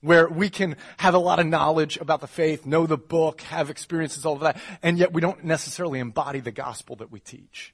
Where 0.00 0.28
we 0.28 0.50
can 0.50 0.76
have 0.98 1.14
a 1.14 1.18
lot 1.18 1.38
of 1.38 1.46
knowledge 1.46 1.96
about 1.96 2.20
the 2.20 2.26
faith, 2.26 2.66
know 2.66 2.86
the 2.86 2.98
book, 2.98 3.40
have 3.42 3.70
experiences, 3.70 4.26
all 4.26 4.34
of 4.34 4.40
that, 4.40 4.60
and 4.82 4.98
yet 4.98 5.14
we 5.14 5.22
don't 5.22 5.44
necessarily 5.44 5.98
embody 5.98 6.40
the 6.40 6.50
gospel 6.50 6.96
that 6.96 7.10
we 7.10 7.20
teach 7.20 7.72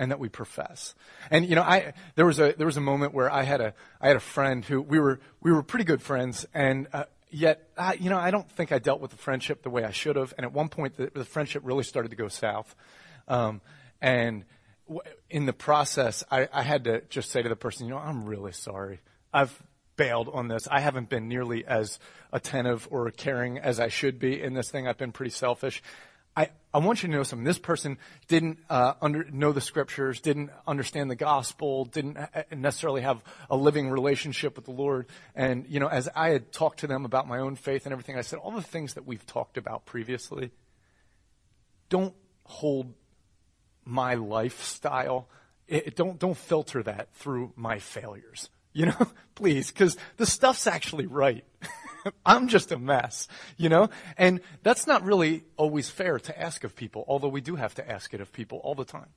and 0.00 0.10
that 0.10 0.18
we 0.18 0.30
profess. 0.30 0.94
And 1.30 1.46
you 1.46 1.54
know, 1.54 1.62
I 1.62 1.92
there 2.16 2.24
was 2.24 2.40
a 2.40 2.54
there 2.56 2.66
was 2.66 2.78
a 2.78 2.80
moment 2.80 3.12
where 3.12 3.30
I 3.30 3.42
had 3.42 3.60
a 3.60 3.74
I 4.00 4.08
had 4.08 4.16
a 4.16 4.20
friend 4.20 4.64
who 4.64 4.80
we 4.80 4.98
were 4.98 5.20
we 5.42 5.52
were 5.52 5.62
pretty 5.62 5.84
good 5.84 6.00
friends, 6.00 6.46
and 6.54 6.88
uh, 6.94 7.04
yet 7.30 7.68
I, 7.76 7.94
you 7.94 8.08
know 8.08 8.18
I 8.18 8.30
don't 8.30 8.50
think 8.50 8.72
I 8.72 8.78
dealt 8.78 9.02
with 9.02 9.10
the 9.10 9.18
friendship 9.18 9.62
the 9.62 9.68
way 9.68 9.84
I 9.84 9.92
should 9.92 10.16
have. 10.16 10.32
And 10.38 10.46
at 10.46 10.52
one 10.54 10.70
point, 10.70 10.96
the, 10.96 11.10
the 11.14 11.26
friendship 11.26 11.62
really 11.66 11.84
started 11.84 12.08
to 12.08 12.16
go 12.16 12.28
south, 12.28 12.74
um, 13.28 13.60
and 14.00 14.46
w- 14.88 15.02
in 15.28 15.44
the 15.44 15.52
process, 15.52 16.24
I, 16.30 16.48
I 16.50 16.62
had 16.62 16.84
to 16.84 17.02
just 17.02 17.30
say 17.30 17.42
to 17.42 17.48
the 17.50 17.56
person, 17.56 17.86
you 17.86 17.92
know, 17.92 17.98
I'm 17.98 18.24
really 18.24 18.52
sorry. 18.52 19.00
I've 19.34 19.62
bailed 19.96 20.30
on 20.32 20.48
this. 20.48 20.66
I 20.70 20.80
haven't 20.80 21.10
been 21.10 21.28
nearly 21.28 21.66
as 21.66 21.98
attentive 22.32 22.88
or 22.90 23.10
caring 23.10 23.58
as 23.58 23.78
I 23.78 23.88
should 23.88 24.18
be 24.18 24.40
in 24.40 24.54
this 24.54 24.70
thing. 24.70 24.88
I've 24.88 24.96
been 24.96 25.12
pretty 25.12 25.30
selfish. 25.30 25.82
I, 26.36 26.50
I 26.72 26.78
want 26.78 27.02
you 27.02 27.08
to 27.08 27.14
know 27.14 27.22
something. 27.22 27.44
This 27.44 27.58
person 27.58 27.98
didn't 28.28 28.58
uh, 28.68 28.94
under, 29.02 29.24
know 29.24 29.52
the 29.52 29.60
scriptures, 29.60 30.20
didn't 30.20 30.50
understand 30.66 31.10
the 31.10 31.16
gospel, 31.16 31.84
didn't 31.84 32.18
necessarily 32.54 33.02
have 33.02 33.22
a 33.50 33.56
living 33.56 33.90
relationship 33.90 34.56
with 34.56 34.66
the 34.66 34.70
Lord. 34.70 35.06
And, 35.34 35.66
you 35.68 35.80
know, 35.80 35.88
as 35.88 36.08
I 36.14 36.30
had 36.30 36.52
talked 36.52 36.80
to 36.80 36.86
them 36.86 37.04
about 37.04 37.26
my 37.26 37.38
own 37.38 37.56
faith 37.56 37.86
and 37.86 37.92
everything, 37.92 38.16
I 38.16 38.20
said, 38.20 38.38
all 38.38 38.52
the 38.52 38.62
things 38.62 38.94
that 38.94 39.06
we've 39.06 39.26
talked 39.26 39.56
about 39.56 39.84
previously, 39.86 40.52
don't 41.88 42.14
hold 42.44 42.94
my 43.84 44.14
lifestyle. 44.14 45.28
It, 45.66 45.96
don't, 45.96 46.18
don't 46.18 46.36
filter 46.36 46.82
that 46.84 47.12
through 47.14 47.52
my 47.56 47.80
failures. 47.80 48.48
You 48.72 48.86
know, 48.86 49.08
please, 49.34 49.70
because 49.70 49.96
the 50.16 50.26
stuff's 50.26 50.66
actually 50.68 51.06
right. 51.06 51.44
I'm 52.26 52.48
just 52.48 52.72
a 52.72 52.78
mess, 52.78 53.28
you 53.56 53.68
know? 53.68 53.90
And 54.16 54.40
that's 54.62 54.86
not 54.86 55.04
really 55.04 55.44
always 55.56 55.90
fair 55.90 56.18
to 56.18 56.40
ask 56.40 56.64
of 56.64 56.76
people, 56.76 57.04
although 57.08 57.28
we 57.28 57.40
do 57.40 57.56
have 57.56 57.74
to 57.74 57.90
ask 57.90 58.14
it 58.14 58.20
of 58.20 58.32
people 58.32 58.58
all 58.58 58.74
the 58.74 58.84
time. 58.84 59.08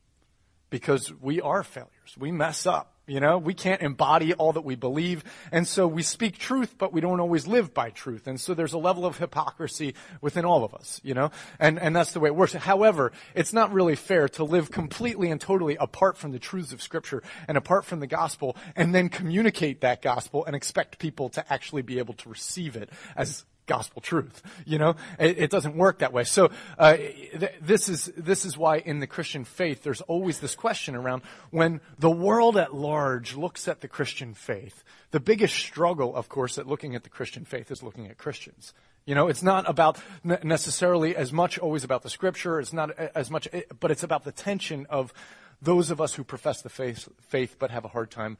Because 0.69 1.13
we 1.21 1.39
are 1.41 1.63
failures. 1.63 2.15
We 2.17 2.31
mess 2.31 2.65
up. 2.65 2.92
You 3.05 3.19
know, 3.19 3.37
we 3.37 3.53
can't 3.53 3.81
embody 3.81 4.33
all 4.33 4.53
that 4.53 4.63
we 4.63 4.75
believe. 4.75 5.25
And 5.51 5.67
so 5.67 5.85
we 5.85 6.03
speak 6.03 6.37
truth, 6.37 6.75
but 6.77 6.93
we 6.93 7.01
don't 7.01 7.19
always 7.19 7.45
live 7.45 7.73
by 7.73 7.89
truth. 7.89 8.27
And 8.27 8.39
so 8.39 8.53
there's 8.53 8.71
a 8.71 8.77
level 8.77 9.05
of 9.05 9.17
hypocrisy 9.17 9.93
within 10.21 10.45
all 10.45 10.63
of 10.63 10.73
us, 10.73 11.01
you 11.03 11.13
know? 11.13 11.31
And, 11.59 11.77
and 11.77 11.93
that's 11.93 12.13
the 12.13 12.21
way 12.21 12.27
it 12.27 12.35
works. 12.35 12.53
However, 12.53 13.11
it's 13.35 13.51
not 13.51 13.73
really 13.73 13.97
fair 13.97 14.29
to 14.29 14.45
live 14.45 14.71
completely 14.71 15.31
and 15.31 15.41
totally 15.41 15.75
apart 15.75 16.17
from 16.17 16.31
the 16.31 16.39
truths 16.39 16.71
of 16.71 16.81
scripture 16.81 17.21
and 17.49 17.57
apart 17.57 17.83
from 17.83 17.99
the 17.99 18.07
gospel 18.07 18.55
and 18.73 18.95
then 18.95 19.09
communicate 19.09 19.81
that 19.81 20.01
gospel 20.01 20.45
and 20.45 20.55
expect 20.55 20.97
people 20.97 21.27
to 21.29 21.51
actually 21.51 21.81
be 21.81 21.99
able 21.99 22.13
to 22.13 22.29
receive 22.29 22.77
it 22.77 22.89
as 23.17 23.43
gospel 23.65 24.01
truth. 24.01 24.41
You 24.65 24.77
know, 24.77 24.95
it, 25.19 25.37
it 25.37 25.49
doesn't 25.49 25.75
work 25.75 25.99
that 25.99 26.13
way. 26.13 26.23
So 26.23 26.51
uh, 26.77 26.95
th- 26.95 27.53
this 27.61 27.89
is 27.89 28.11
this 28.17 28.45
is 28.45 28.57
why 28.57 28.77
in 28.77 28.99
the 28.99 29.07
Christian 29.07 29.43
faith 29.43 29.83
there's 29.83 30.01
always 30.01 30.39
this 30.39 30.55
question 30.55 30.95
around 30.95 31.21
when 31.51 31.81
the 31.99 32.11
world 32.11 32.57
at 32.57 32.73
large 32.73 33.35
looks 33.35 33.67
at 33.67 33.81
the 33.81 33.87
Christian 33.87 34.33
faith. 34.33 34.83
The 35.11 35.19
biggest 35.19 35.55
struggle, 35.55 36.15
of 36.15 36.29
course, 36.29 36.57
at 36.57 36.67
looking 36.67 36.95
at 36.95 37.03
the 37.03 37.09
Christian 37.09 37.45
faith 37.45 37.71
is 37.71 37.83
looking 37.83 38.07
at 38.07 38.17
Christians. 38.17 38.73
You 39.05 39.15
know, 39.15 39.27
it's 39.27 39.43
not 39.43 39.69
about 39.69 39.99
necessarily 40.23 41.15
as 41.15 41.33
much 41.33 41.59
always 41.59 41.83
about 41.83 42.03
the 42.03 42.09
scripture. 42.09 42.59
It's 42.59 42.71
not 42.71 42.91
as 42.97 43.29
much, 43.29 43.49
but 43.79 43.91
it's 43.91 44.03
about 44.03 44.23
the 44.23 44.31
tension 44.31 44.87
of 44.89 45.13
those 45.61 45.91
of 45.91 46.01
us 46.01 46.13
who 46.13 46.23
profess 46.23 46.61
the 46.61 46.69
faith, 46.69 47.07
faith 47.21 47.57
but 47.59 47.71
have 47.71 47.85
a 47.85 47.89
hard 47.89 48.11
time 48.11 48.37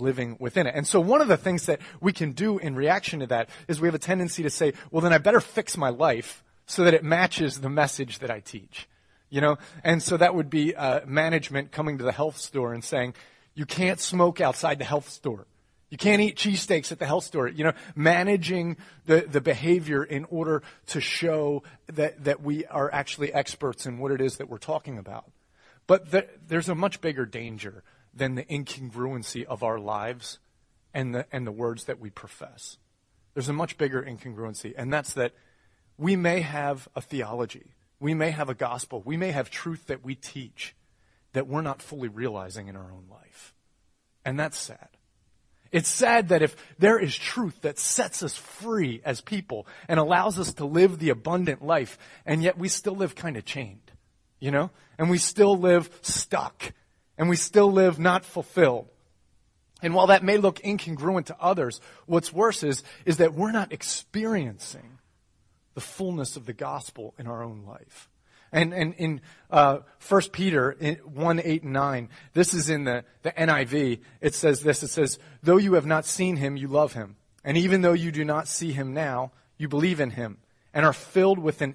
living 0.00 0.36
within 0.38 0.66
it. 0.66 0.74
And 0.74 0.86
so 0.86 1.00
one 1.00 1.20
of 1.20 1.28
the 1.28 1.36
things 1.36 1.66
that 1.66 1.80
we 2.00 2.12
can 2.12 2.32
do 2.32 2.58
in 2.58 2.74
reaction 2.74 3.20
to 3.20 3.26
that 3.28 3.48
is 3.68 3.80
we 3.80 3.88
have 3.88 3.94
a 3.94 3.98
tendency 3.98 4.42
to 4.42 4.50
say, 4.50 4.72
well, 4.90 5.00
then 5.00 5.12
I 5.12 5.18
better 5.18 5.40
fix 5.40 5.76
my 5.76 5.88
life 5.88 6.42
so 6.66 6.84
that 6.84 6.94
it 6.94 7.04
matches 7.04 7.60
the 7.60 7.70
message 7.70 8.18
that 8.20 8.30
I 8.30 8.40
teach. 8.40 8.88
You 9.28 9.40
know, 9.40 9.58
and 9.82 10.02
so 10.02 10.16
that 10.16 10.34
would 10.36 10.48
be 10.48 10.74
uh, 10.74 11.00
management 11.04 11.72
coming 11.72 11.98
to 11.98 12.04
the 12.04 12.12
health 12.12 12.38
store 12.38 12.72
and 12.72 12.84
saying, 12.84 13.14
you 13.54 13.66
can't 13.66 13.98
smoke 13.98 14.40
outside 14.40 14.78
the 14.78 14.84
health 14.84 15.08
store. 15.08 15.46
You 15.90 15.96
can't 15.96 16.20
eat 16.20 16.36
cheesesteaks 16.36 16.92
at 16.92 16.98
the 16.98 17.06
health 17.06 17.24
store. 17.24 17.48
You 17.48 17.64
know, 17.64 17.72
managing 17.94 18.76
the, 19.06 19.22
the 19.22 19.40
behavior 19.40 20.04
in 20.04 20.26
order 20.26 20.62
to 20.88 21.00
show 21.00 21.62
that, 21.86 22.24
that 22.24 22.42
we 22.42 22.66
are 22.66 22.92
actually 22.92 23.32
experts 23.32 23.86
in 23.86 23.98
what 23.98 24.12
it 24.12 24.20
is 24.20 24.36
that 24.36 24.48
we're 24.48 24.58
talking 24.58 24.98
about. 24.98 25.30
But 25.86 26.10
the, 26.10 26.26
there's 26.46 26.68
a 26.68 26.74
much 26.74 27.00
bigger 27.00 27.24
danger 27.26 27.82
than 28.16 28.34
the 28.34 28.44
incongruency 28.44 29.44
of 29.44 29.62
our 29.62 29.78
lives 29.78 30.38
and 30.94 31.14
the, 31.14 31.26
and 31.30 31.46
the 31.46 31.52
words 31.52 31.84
that 31.84 32.00
we 32.00 32.10
profess. 32.10 32.78
There's 33.34 33.48
a 33.48 33.52
much 33.52 33.76
bigger 33.76 34.02
incongruency, 34.02 34.72
and 34.76 34.92
that's 34.92 35.12
that 35.12 35.32
we 35.98 36.16
may 36.16 36.40
have 36.40 36.88
a 36.96 37.00
theology, 37.00 37.74
we 38.00 38.14
may 38.14 38.30
have 38.30 38.48
a 38.48 38.54
gospel, 38.54 39.02
we 39.04 39.16
may 39.16 39.30
have 39.30 39.50
truth 39.50 39.86
that 39.86 40.04
we 40.04 40.14
teach 40.14 40.74
that 41.32 41.46
we're 41.46 41.62
not 41.62 41.82
fully 41.82 42.08
realizing 42.08 42.68
in 42.68 42.76
our 42.76 42.90
own 42.90 43.04
life. 43.10 43.54
And 44.24 44.40
that's 44.40 44.58
sad. 44.58 44.88
It's 45.70 45.88
sad 45.88 46.28
that 46.28 46.42
if 46.42 46.56
there 46.78 46.98
is 46.98 47.14
truth 47.14 47.60
that 47.62 47.78
sets 47.78 48.22
us 48.22 48.36
free 48.36 49.02
as 49.04 49.20
people 49.20 49.66
and 49.88 50.00
allows 50.00 50.38
us 50.38 50.54
to 50.54 50.64
live 50.64 50.98
the 50.98 51.10
abundant 51.10 51.62
life, 51.62 51.98
and 52.24 52.42
yet 52.42 52.56
we 52.56 52.68
still 52.68 52.94
live 52.94 53.14
kind 53.14 53.36
of 53.36 53.44
chained, 53.44 53.90
you 54.40 54.50
know? 54.50 54.70
And 54.98 55.10
we 55.10 55.18
still 55.18 55.58
live 55.58 55.90
stuck 56.00 56.72
and 57.18 57.28
we 57.28 57.36
still 57.36 57.70
live 57.70 57.98
not 57.98 58.24
fulfilled. 58.24 58.88
And 59.82 59.94
while 59.94 60.06
that 60.08 60.24
may 60.24 60.38
look 60.38 60.60
incongruent 60.60 61.26
to 61.26 61.36
others, 61.40 61.80
what's 62.06 62.32
worse 62.32 62.62
is, 62.62 62.82
is 63.04 63.18
that 63.18 63.34
we're 63.34 63.52
not 63.52 63.72
experiencing 63.72 64.98
the 65.74 65.80
fullness 65.80 66.36
of 66.36 66.46
the 66.46 66.54
gospel 66.54 67.14
in 67.18 67.26
our 67.26 67.42
own 67.42 67.64
life. 67.66 68.08
And, 68.52 68.72
and 68.72 68.94
in 68.94 69.20
uh, 69.50 69.78
1 70.08 70.22
Peter 70.32 70.72
1, 71.04 71.40
8, 71.44 71.62
and 71.64 71.72
9, 71.72 72.08
this 72.32 72.54
is 72.54 72.70
in 72.70 72.84
the, 72.84 73.04
the 73.22 73.32
NIV, 73.32 74.00
it 74.20 74.34
says 74.34 74.62
this, 74.62 74.82
it 74.82 74.88
says, 74.88 75.18
Though 75.42 75.58
you 75.58 75.74
have 75.74 75.84
not 75.84 76.06
seen 76.06 76.36
him, 76.36 76.56
you 76.56 76.68
love 76.68 76.94
him. 76.94 77.16
And 77.44 77.58
even 77.58 77.82
though 77.82 77.92
you 77.92 78.10
do 78.10 78.24
not 78.24 78.48
see 78.48 78.72
him 78.72 78.94
now, 78.94 79.32
you 79.58 79.68
believe 79.68 80.00
in 80.00 80.10
him 80.10 80.38
and 80.72 80.86
are 80.86 80.92
filled 80.92 81.38
with 81.38 81.60
an 81.60 81.74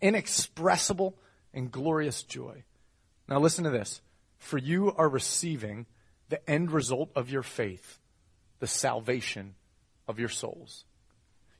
inexpressible 0.00 1.16
and 1.52 1.70
glorious 1.70 2.22
joy. 2.22 2.64
Now 3.28 3.38
listen 3.38 3.64
to 3.64 3.70
this 3.70 4.00
for 4.40 4.58
you 4.58 4.92
are 4.96 5.08
receiving 5.08 5.86
the 6.28 6.50
end 6.50 6.72
result 6.72 7.10
of 7.14 7.30
your 7.30 7.42
faith, 7.42 7.98
the 8.58 8.66
salvation 8.66 9.54
of 10.08 10.18
your 10.18 10.28
souls. 10.28 10.84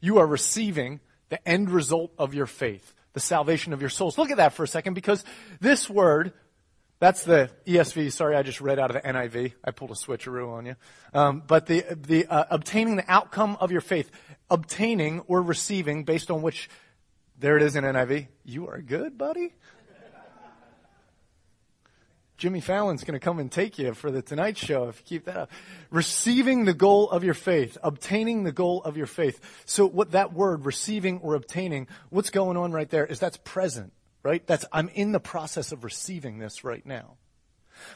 You 0.01 0.19
are 0.19 0.27
receiving 0.27 1.01
the 1.29 1.47
end 1.47 1.71
result 1.71 2.13
of 2.19 2.35
your 2.35 2.47
faith, 2.47 2.95
the 3.13 3.21
salvation 3.21 3.73
of 3.73 3.81
your 3.81 3.91
souls. 3.91 4.19
Look 4.19 4.31
at 4.31 4.39
that 4.39 4.55
for 4.55 4.65
a 4.65 4.69
second 4.69 4.95
because 4.95 5.25
this 5.61 5.89
word, 5.91 6.33
that's 6.99 7.23
the 7.25 7.51
ESV. 7.67 8.13
Sorry, 8.13 8.35
I 8.35 8.43
just 8.43 8.61
read 8.61 8.79
out 8.79 8.95
of 8.95 9.03
the 9.03 9.09
NIV. 9.09 9.53
I 9.63 9.71
pulled 9.71 9.91
a 9.91 9.95
switcheroo 9.95 10.53
on 10.53 10.67
you. 10.67 10.77
Um, 11.13 11.43
but 11.47 11.67
the 11.67 11.85
the 11.91 12.27
uh, 12.27 12.45
obtaining 12.51 12.97
the 12.97 13.11
outcome 13.11 13.57
of 13.61 13.71
your 13.71 13.81
faith, 13.81 14.11
obtaining 14.51 15.21
or 15.21 15.43
receiving 15.43 16.05
based 16.05 16.31
on 16.31 16.43
which, 16.43 16.71
there 17.39 17.57
it 17.57 17.63
is 17.63 17.77
in 17.77 17.85
NIV. 17.85 18.29
You 18.45 18.69
are 18.69 18.81
good, 18.81 19.19
buddy. 19.19 19.55
Jimmy 22.41 22.63
Fallon's 22.63 23.05
going 23.05 23.13
to 23.13 23.23
come 23.23 23.39
and 23.39 23.53
take 23.53 23.79
you 23.79 23.93
for 23.93 24.11
the 24.11 24.23
Tonight 24.23 24.57
Show 24.57 24.89
if 24.89 24.99
you 25.01 25.05
keep 25.05 25.27
that 25.27 25.37
up. 25.37 25.51
Receiving 25.91 26.65
the 26.65 26.73
goal 26.73 27.11
of 27.11 27.23
your 27.23 27.35
faith, 27.35 27.77
obtaining 27.83 28.45
the 28.45 28.51
goal 28.51 28.83
of 28.83 28.97
your 28.97 29.07
faith. 29.07 29.63
So 29.67 29.87
what 29.87 30.13
that 30.13 30.33
word, 30.33 30.65
receiving 30.65 31.19
or 31.19 31.35
obtaining, 31.35 31.87
what's 32.09 32.31
going 32.31 32.57
on 32.57 32.73
right 32.73 32.89
there 32.89 33.05
is 33.05 33.19
that's 33.19 33.37
present, 33.37 33.93
right? 34.23 34.45
That's, 34.47 34.65
I'm 34.73 34.89
in 34.89 35.13
the 35.13 35.21
process 35.21 35.71
of 35.71 35.85
receiving 35.85 36.39
this 36.39 36.65
right 36.65 36.85
now. 36.87 37.19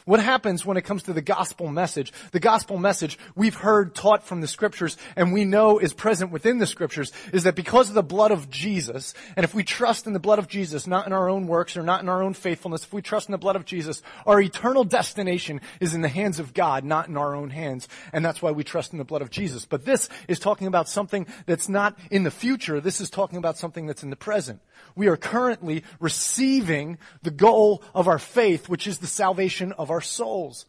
What 0.05 0.19
happens 0.19 0.65
when 0.65 0.77
it 0.77 0.83
comes 0.83 1.03
to 1.03 1.13
the 1.13 1.21
gospel 1.21 1.67
message? 1.67 2.13
The 2.31 2.39
gospel 2.39 2.77
message 2.77 3.17
we've 3.35 3.55
heard 3.55 3.95
taught 3.95 4.25
from 4.25 4.41
the 4.41 4.47
scriptures 4.47 4.97
and 5.15 5.33
we 5.33 5.45
know 5.45 5.79
is 5.79 5.93
present 5.93 6.31
within 6.31 6.57
the 6.57 6.67
scriptures 6.67 7.11
is 7.33 7.43
that 7.43 7.55
because 7.55 7.89
of 7.89 7.95
the 7.95 8.03
blood 8.03 8.31
of 8.31 8.49
Jesus, 8.49 9.13
and 9.35 9.43
if 9.43 9.53
we 9.53 9.63
trust 9.63 10.07
in 10.07 10.13
the 10.13 10.19
blood 10.19 10.39
of 10.39 10.47
Jesus, 10.47 10.87
not 10.87 11.07
in 11.07 11.13
our 11.13 11.29
own 11.29 11.47
works 11.47 11.77
or 11.77 11.83
not 11.83 12.01
in 12.01 12.09
our 12.09 12.23
own 12.23 12.33
faithfulness, 12.33 12.83
if 12.83 12.93
we 12.93 13.01
trust 13.01 13.29
in 13.29 13.31
the 13.31 13.37
blood 13.37 13.55
of 13.55 13.65
Jesus, 13.65 14.01
our 14.25 14.41
eternal 14.41 14.83
destination 14.83 15.61
is 15.79 15.93
in 15.93 16.01
the 16.01 16.07
hands 16.07 16.39
of 16.39 16.53
God, 16.53 16.83
not 16.83 17.07
in 17.07 17.17
our 17.17 17.35
own 17.35 17.49
hands. 17.49 17.87
And 18.13 18.23
that's 18.23 18.41
why 18.41 18.51
we 18.51 18.63
trust 18.63 18.91
in 18.91 18.97
the 18.97 19.05
blood 19.05 19.21
of 19.21 19.29
Jesus. 19.29 19.65
But 19.65 19.85
this 19.85 20.09
is 20.27 20.39
talking 20.39 20.67
about 20.67 20.89
something 20.89 21.27
that's 21.45 21.69
not 21.69 21.97
in 22.11 22.23
the 22.23 22.31
future. 22.31 22.79
This 22.81 23.01
is 23.01 23.09
talking 23.09 23.37
about 23.37 23.57
something 23.57 23.85
that's 23.85 24.03
in 24.03 24.09
the 24.09 24.15
present. 24.15 24.61
We 24.95 25.07
are 25.07 25.17
currently 25.17 25.83
receiving 25.99 26.97
the 27.21 27.31
goal 27.31 27.83
of 27.93 28.07
our 28.07 28.19
faith, 28.19 28.69
which 28.69 28.87
is 28.87 28.99
the 28.99 29.07
salvation 29.07 29.73
of 29.77 29.91
our 29.91 30.01
souls. 30.01 30.65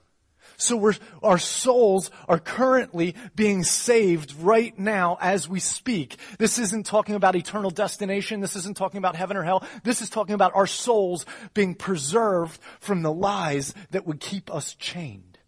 So 0.57 0.93
our 1.23 1.39
souls 1.39 2.11
are 2.29 2.39
currently 2.39 3.15
being 3.35 3.63
saved 3.63 4.35
right 4.41 4.77
now 4.79 5.19
as 5.21 5.49
we 5.49 5.61
speak. 5.61 6.17
This 6.39 6.59
isn't 6.59 6.87
talking 6.87 7.15
about 7.15 7.37
eternal 7.37 7.71
destination. 7.71 8.41
This 8.41 8.57
isn't 8.57 8.77
talking 8.77 8.99
about 8.99 9.17
heaven 9.17 9.37
or 9.37 9.43
hell. 9.43 9.65
This 9.83 10.01
is 10.01 10.09
talking 10.09 10.35
about 10.35 10.55
our 10.55 10.67
souls 10.67 11.27
being 11.53 11.75
preserved 11.75 12.59
from 12.81 13.03
the 13.03 13.13
lies 13.13 13.75
that 13.91 14.07
would 14.07 14.21
keep 14.21 14.53
us 14.53 14.75
chained. 14.75 15.39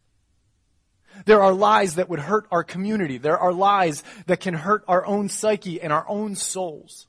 There 1.24 1.42
are 1.42 1.52
lies 1.52 1.96
that 1.96 2.08
would 2.08 2.20
hurt 2.20 2.46
our 2.50 2.62
community. 2.62 3.18
There 3.18 3.38
are 3.38 3.52
lies 3.52 4.04
that 4.26 4.40
can 4.40 4.54
hurt 4.54 4.84
our 4.86 5.04
own 5.06 5.28
psyche 5.28 5.80
and 5.80 5.92
our 5.92 6.08
own 6.08 6.36
souls. 6.36 7.06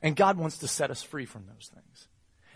And 0.00 0.16
God 0.16 0.38
wants 0.38 0.58
to 0.58 0.68
set 0.68 0.90
us 0.90 1.02
free 1.02 1.26
from 1.26 1.46
those 1.46 1.70
things. 1.72 2.08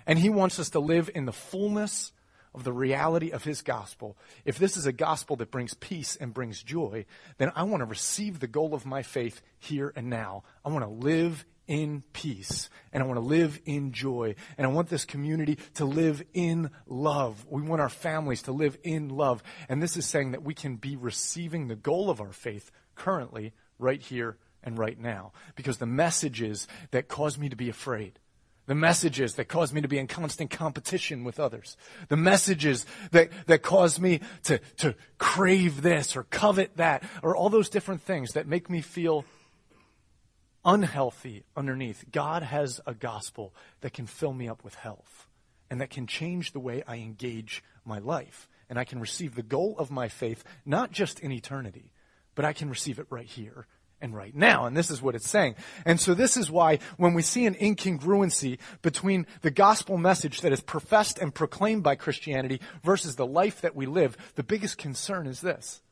And 0.07 0.19
He 0.19 0.31
wants 0.31 0.59
us 0.59 0.71
to 0.71 0.81
live 0.81 1.11
in 1.15 1.27
the 1.27 1.33
fullness 1.33 2.13
of 2.57 2.65
the 2.65 2.73
reality 2.73 3.31
of 3.31 3.45
his 3.45 3.63
gospel, 3.63 4.17
if 4.45 4.59
this 4.59 4.77
is 4.77 4.87
a 4.87 4.93
gospel 4.93 5.37
that 5.37 5.51
brings 5.51 5.75
peace 5.75 6.17
and 6.17 6.35
brings 6.35 6.63
joy, 6.63 7.05
then 7.39 7.53
I 7.55 7.63
want 7.65 7.83
to 7.83 7.87
receive 7.87 8.41
the 8.41 8.47
goal 8.47 8.75
of 8.75 8.87
my 8.87 9.03
faith 9.03 9.43
here 9.59 9.93
and 9.95 10.09
now. 10.09 10.43
I 10.65 10.71
want 10.71 10.85
to 10.85 10.91
live 10.91 11.45
in 11.67 12.03
peace 12.13 12.71
and 12.93 13.03
I 13.03 13.07
want 13.07 13.19
to 13.19 13.27
live 13.27 13.61
in 13.65 13.93
joy 13.93 14.37
and 14.57 14.67
I 14.67 14.71
want 14.71 14.89
this 14.89 15.05
community 15.05 15.59
to 15.75 15.85
live 15.85 16.23
in 16.33 16.71
love. 16.87 17.45
We 17.49 17.63
want 17.63 17.83
our 17.83 17.89
families 17.89 18.43
to 18.43 18.53
live 18.53 18.79
in 18.83 19.09
love. 19.09 19.43
And 19.69 19.83
this 19.83 19.97
is 19.97 20.07
saying 20.07 20.33
that 20.33 20.43
we 20.43 20.55
can 20.55 20.77
be 20.77 20.97
receiving 20.97 21.69
the 21.69 21.77
goal 21.77 22.09
of 22.09 22.21
our 22.21 22.33
faith 22.33 22.71
currently, 22.95 23.53
right 23.79 24.01
here 24.01 24.39
and 24.63 24.79
right 24.79 24.99
now. 24.99 25.33
Because 25.55 25.79
the 25.79 25.87
messages 25.87 26.67
that 26.91 27.09
cause 27.09 27.37
me 27.37 27.49
to 27.49 27.57
be 27.57 27.69
afraid, 27.69 28.19
the 28.67 28.75
messages 28.75 29.35
that 29.35 29.47
cause 29.47 29.73
me 29.73 29.81
to 29.81 29.89
be 29.89 29.99
in 29.99 30.07
constant 30.07 30.51
competition 30.51 31.25
with 31.25 31.39
others. 31.39 31.77
The 32.09 32.17
messages 32.17 32.85
that, 33.13 33.31
that 33.47 33.63
cause 33.63 34.01
me 34.01 34.21
to, 34.45 34.59
to 34.79 34.95
crave 35.19 35.83
this 35.83 36.17
or 36.17 36.25
covet 36.25 36.77
that 36.77 37.03
or 37.23 37.37
all 37.37 37.49
those 37.49 37.69
different 37.69 38.03
things 38.03 38.33
that 38.33 38.47
make 38.47 38.69
me 38.69 38.81
feel 38.81 39.25
unhealthy 40.65 41.45
underneath. 41.57 42.05
God 42.11 42.43
has 42.43 42.81
a 42.87 42.93
gospel 42.93 43.55
that 43.81 43.93
can 43.93 44.07
fill 44.07 44.33
me 44.33 44.49
up 44.49 44.65
with 44.65 44.75
health 44.75 45.29
and 45.71 45.81
that 45.81 45.91
can 45.91 46.07
change 46.07 46.53
the 46.53 46.61
way 46.61 46.83
I 46.87 46.97
engage 46.97 47.63
my 47.85 47.99
life. 47.99 48.49
And 48.69 48.81
I 48.81 48.85
can 48.85 48.99
receive 48.99 49.37
the 49.37 49.45
goal 49.45 49.77
of 49.79 49.93
my 49.93 50.09
faith, 50.09 50.43
not 50.65 50.91
just 50.91 51.21
in 51.21 51.31
eternity, 51.31 51.93
but 52.35 52.45
I 52.45 52.53
can 52.53 52.69
receive 52.69 52.99
it 52.99 53.07
right 53.11 53.27
here 53.27 53.69
and 54.01 54.15
right 54.15 54.35
now. 54.35 54.67
And 54.67 54.77
this 54.77 54.91
is 54.91 55.01
what 55.01 55.15
it's 55.15 55.29
saying. 55.29 55.57
And 55.85 56.01
so 56.01 56.15
this 56.15 56.37
is 56.37 56.51
why 56.51 56.79
when 56.97 57.15
we 57.15 57.23
see 57.23 57.47
an 57.47 57.55
incongruency 57.55 58.59
between 58.83 59.27
the 59.43 59.51
gospel 59.51 59.97
message 59.99 60.43
that 60.43 60.53
is 60.53 60.61
professed 60.61 61.19
and 61.19 61.35
proclaimed 61.35 61.83
by 61.83 61.95
Christianity 61.97 62.61
versus 62.83 63.17
the 63.17 63.27
life 63.27 63.61
that 63.63 63.75
we 63.75 63.87
live, 63.87 64.17
the 64.35 64.43
biggest 64.43 64.79
concern 64.79 65.27
is 65.27 65.41
this. 65.41 65.83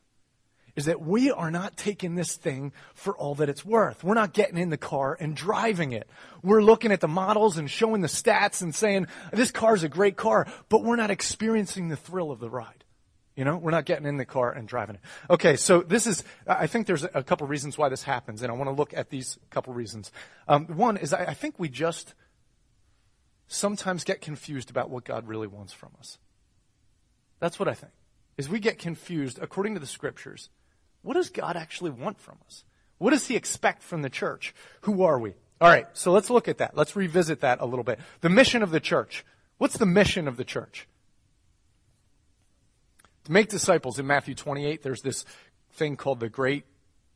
Is 0.75 0.85
that 0.85 1.01
we 1.01 1.31
are 1.31 1.51
not 1.51 1.77
taking 1.77 2.15
this 2.15 2.35
thing 2.35 2.73
for 2.93 3.15
all 3.15 3.35
that 3.35 3.47
it's 3.47 3.63
worth. 3.63 4.03
We're 4.03 4.13
not 4.13 4.33
getting 4.33 4.57
in 4.57 4.69
the 4.69 4.77
car 4.77 5.17
and 5.17 5.33
driving 5.35 5.93
it. 5.93 6.07
We're 6.43 6.61
looking 6.61 6.91
at 6.91 6.99
the 6.99 7.07
models 7.07 7.57
and 7.57 7.71
showing 7.71 8.01
the 8.01 8.09
stats 8.09 8.61
and 8.61 8.75
saying, 8.75 9.07
this 9.31 9.51
car 9.51 9.73
is 9.73 9.83
a 9.83 9.89
great 9.89 10.17
car, 10.17 10.47
but 10.67 10.83
we're 10.83 10.97
not 10.97 11.11
experiencing 11.11 11.87
the 11.87 11.95
thrill 11.95 12.29
of 12.29 12.39
the 12.39 12.49
ride. 12.49 12.84
You 13.35 13.43
know, 13.43 13.57
we're 13.57 13.71
not 13.71 13.85
getting 13.85 14.05
in 14.05 14.15
the 14.17 14.25
car 14.25 14.51
and 14.51 14.67
driving 14.67 14.95
it. 14.95 15.01
Okay, 15.29 15.57
so 15.57 15.81
this 15.81 16.07
is, 16.07 16.23
I 16.47 16.67
think 16.67 16.87
there's 16.87 17.03
a 17.03 17.21
couple 17.21 17.45
reasons 17.47 17.77
why 17.77 17.89
this 17.89 18.03
happens, 18.03 18.41
and 18.41 18.49
I 18.49 18.55
want 18.55 18.69
to 18.69 18.73
look 18.73 18.93
at 18.93 19.09
these 19.09 19.37
couple 19.49 19.73
reasons. 19.73 20.11
Um, 20.47 20.67
one 20.67 20.95
is 20.95 21.13
I, 21.13 21.25
I 21.25 21.33
think 21.33 21.59
we 21.59 21.67
just 21.67 22.13
sometimes 23.47 24.05
get 24.05 24.21
confused 24.21 24.69
about 24.69 24.89
what 24.89 25.03
God 25.03 25.27
really 25.27 25.47
wants 25.47 25.73
from 25.73 25.89
us. 25.99 26.17
That's 27.39 27.59
what 27.59 27.67
I 27.67 27.73
think. 27.73 27.91
Is 28.37 28.47
we 28.47 28.59
get 28.59 28.79
confused, 28.79 29.37
according 29.41 29.73
to 29.73 29.79
the 29.79 29.87
scriptures, 29.87 30.49
what 31.01 31.15
does 31.15 31.29
God 31.29 31.57
actually 31.57 31.91
want 31.91 32.19
from 32.19 32.37
us? 32.45 32.63
What 32.97 33.11
does 33.11 33.27
he 33.27 33.35
expect 33.35 33.83
from 33.83 34.01
the 34.01 34.09
church? 34.09 34.55
Who 34.81 35.03
are 35.03 35.19
we? 35.19 35.33
All 35.59 35.69
right, 35.69 35.87
so 35.93 36.11
let's 36.11 36.29
look 36.29 36.47
at 36.47 36.57
that. 36.57 36.75
Let's 36.75 36.95
revisit 36.95 37.41
that 37.41 37.59
a 37.61 37.65
little 37.65 37.83
bit. 37.83 37.99
The 38.21 38.29
mission 38.29 38.63
of 38.63 38.71
the 38.71 38.79
church. 38.79 39.25
What's 39.57 39.77
the 39.77 39.85
mission 39.85 40.27
of 40.27 40.37
the 40.37 40.43
church? 40.43 40.87
To 43.25 43.31
make 43.31 43.49
disciples 43.49 43.97
in 43.97 44.05
Matthew 44.05 44.35
28, 44.35 44.83
there's 44.83 45.01
this 45.01 45.25
thing 45.73 45.97
called 45.97 46.19
the 46.19 46.29
Great 46.29 46.65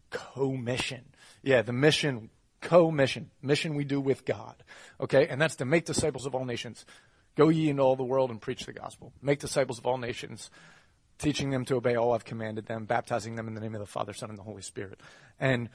Commission. 0.10 1.06
Yeah, 1.44 1.62
the 1.62 1.72
mission, 1.72 2.30
co-mission, 2.62 3.30
mission 3.42 3.76
we 3.76 3.84
do 3.84 4.02
with 4.02 4.26
God. 4.26 4.56
Okay, 5.00 5.28
and 5.28 5.40
that's 5.40 5.56
to 5.58 5.66
make 5.66 5.86
disciples 5.86 6.26
of 6.26 6.34
all 6.34 6.46
nations. 6.46 6.84
Go 7.36 7.50
ye 7.50 7.70
into 7.70 7.84
all 7.84 7.96
the 7.96 8.04
world 8.04 8.32
and 8.32 8.42
preach 8.42 8.66
the 8.66 8.74
gospel. 8.74 9.14
Make 9.22 9.40
disciples 9.40 9.78
of 9.78 9.86
all 9.86 10.00
nations, 10.00 10.50
teaching 11.20 11.52
them 11.52 11.64
to 11.66 11.76
obey 11.76 11.96
all 11.96 12.14
I've 12.14 12.26
commanded 12.26 12.66
them, 12.66 12.86
baptizing 12.86 13.36
them 13.36 13.48
in 13.48 13.54
the 13.54 13.62
name 13.62 13.76
of 13.76 13.80
the 13.80 13.86
Father, 13.86 14.14
Son, 14.14 14.30
and 14.30 14.38
the 14.38 14.44
Holy 14.44 14.64
Spirit. 14.64 15.00
And 15.40 15.70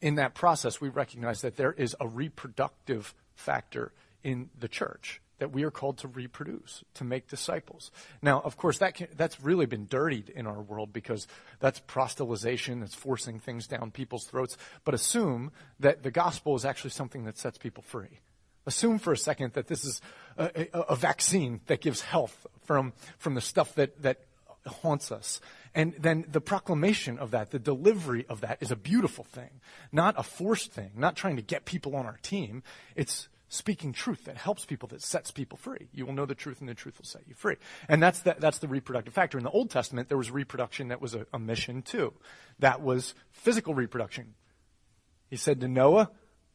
in 0.00 0.14
that 0.14 0.34
process, 0.34 0.80
we 0.80 0.90
recognize 0.90 1.40
that 1.40 1.56
there 1.56 1.72
is 1.72 1.96
a 2.00 2.06
reproductive 2.06 3.14
factor 3.34 3.92
in 4.22 4.48
the 4.58 4.68
church 4.68 5.20
that 5.38 5.52
we 5.52 5.64
are 5.64 5.70
called 5.70 5.98
to 5.98 6.08
reproduce, 6.08 6.82
to 6.94 7.04
make 7.04 7.28
disciples. 7.28 7.90
Now, 8.22 8.40
of 8.40 8.56
course, 8.56 8.78
that 8.78 8.94
can, 8.94 9.08
that's 9.16 9.40
really 9.40 9.66
been 9.66 9.86
dirtied 9.86 10.30
in 10.30 10.46
our 10.46 10.62
world 10.62 10.92
because 10.92 11.26
that's 11.60 11.80
proselytization, 11.80 12.80
that's 12.80 12.94
forcing 12.94 13.38
things 13.38 13.66
down 13.66 13.90
people's 13.90 14.24
throats. 14.24 14.56
But 14.84 14.94
assume 14.94 15.52
that 15.80 16.02
the 16.02 16.10
gospel 16.10 16.56
is 16.56 16.64
actually 16.64 16.90
something 16.90 17.24
that 17.24 17.38
sets 17.38 17.58
people 17.58 17.82
free. 17.82 18.20
Assume 18.66 18.98
for 18.98 19.12
a 19.12 19.18
second 19.18 19.52
that 19.52 19.68
this 19.68 19.84
is 19.84 20.00
a, 20.36 20.68
a, 20.72 20.80
a 20.80 20.96
vaccine 20.96 21.60
that 21.66 21.80
gives 21.80 22.00
health 22.00 22.46
from, 22.64 22.92
from 23.18 23.34
the 23.34 23.40
stuff 23.40 23.74
that, 23.76 24.02
that 24.02 24.20
haunts 24.66 25.12
us. 25.12 25.40
And 25.74 25.94
then 25.98 26.24
the 26.26 26.40
proclamation 26.40 27.18
of 27.18 27.32
that, 27.32 27.50
the 27.50 27.58
delivery 27.58 28.24
of 28.28 28.40
that 28.40 28.58
is 28.60 28.70
a 28.70 28.76
beautiful 28.76 29.24
thing, 29.24 29.60
not 29.92 30.14
a 30.16 30.22
forced 30.22 30.72
thing, 30.72 30.92
not 30.96 31.16
trying 31.16 31.36
to 31.36 31.42
get 31.42 31.66
people 31.66 31.94
on 31.94 32.06
our 32.06 32.18
team. 32.22 32.62
It's 32.94 33.28
speaking 33.48 33.92
truth 33.92 34.24
that 34.24 34.36
helps 34.36 34.64
people, 34.64 34.88
that 34.88 35.02
sets 35.02 35.30
people 35.30 35.56
free. 35.56 35.88
You 35.92 36.06
will 36.06 36.12
know 36.12 36.26
the 36.26 36.34
truth, 36.34 36.60
and 36.60 36.68
the 36.68 36.74
truth 36.74 36.98
will 36.98 37.06
set 37.06 37.22
you 37.26 37.34
free. 37.34 37.56
And 37.88 38.02
that's 38.02 38.20
the, 38.20 38.36
that's 38.38 38.58
the 38.58 38.68
reproductive 38.68 39.14
factor. 39.14 39.38
In 39.38 39.44
the 39.44 39.50
Old 39.50 39.70
Testament, 39.70 40.08
there 40.08 40.18
was 40.18 40.30
reproduction 40.30 40.88
that 40.88 41.00
was 41.00 41.14
a, 41.14 41.26
a 41.32 41.38
mission 41.38 41.82
too. 41.82 42.12
That 42.58 42.80
was 42.82 43.14
physical 43.30 43.74
reproduction. 43.74 44.34
He 45.28 45.36
said 45.36 45.60
to 45.60 45.68
Noah, 45.68 46.10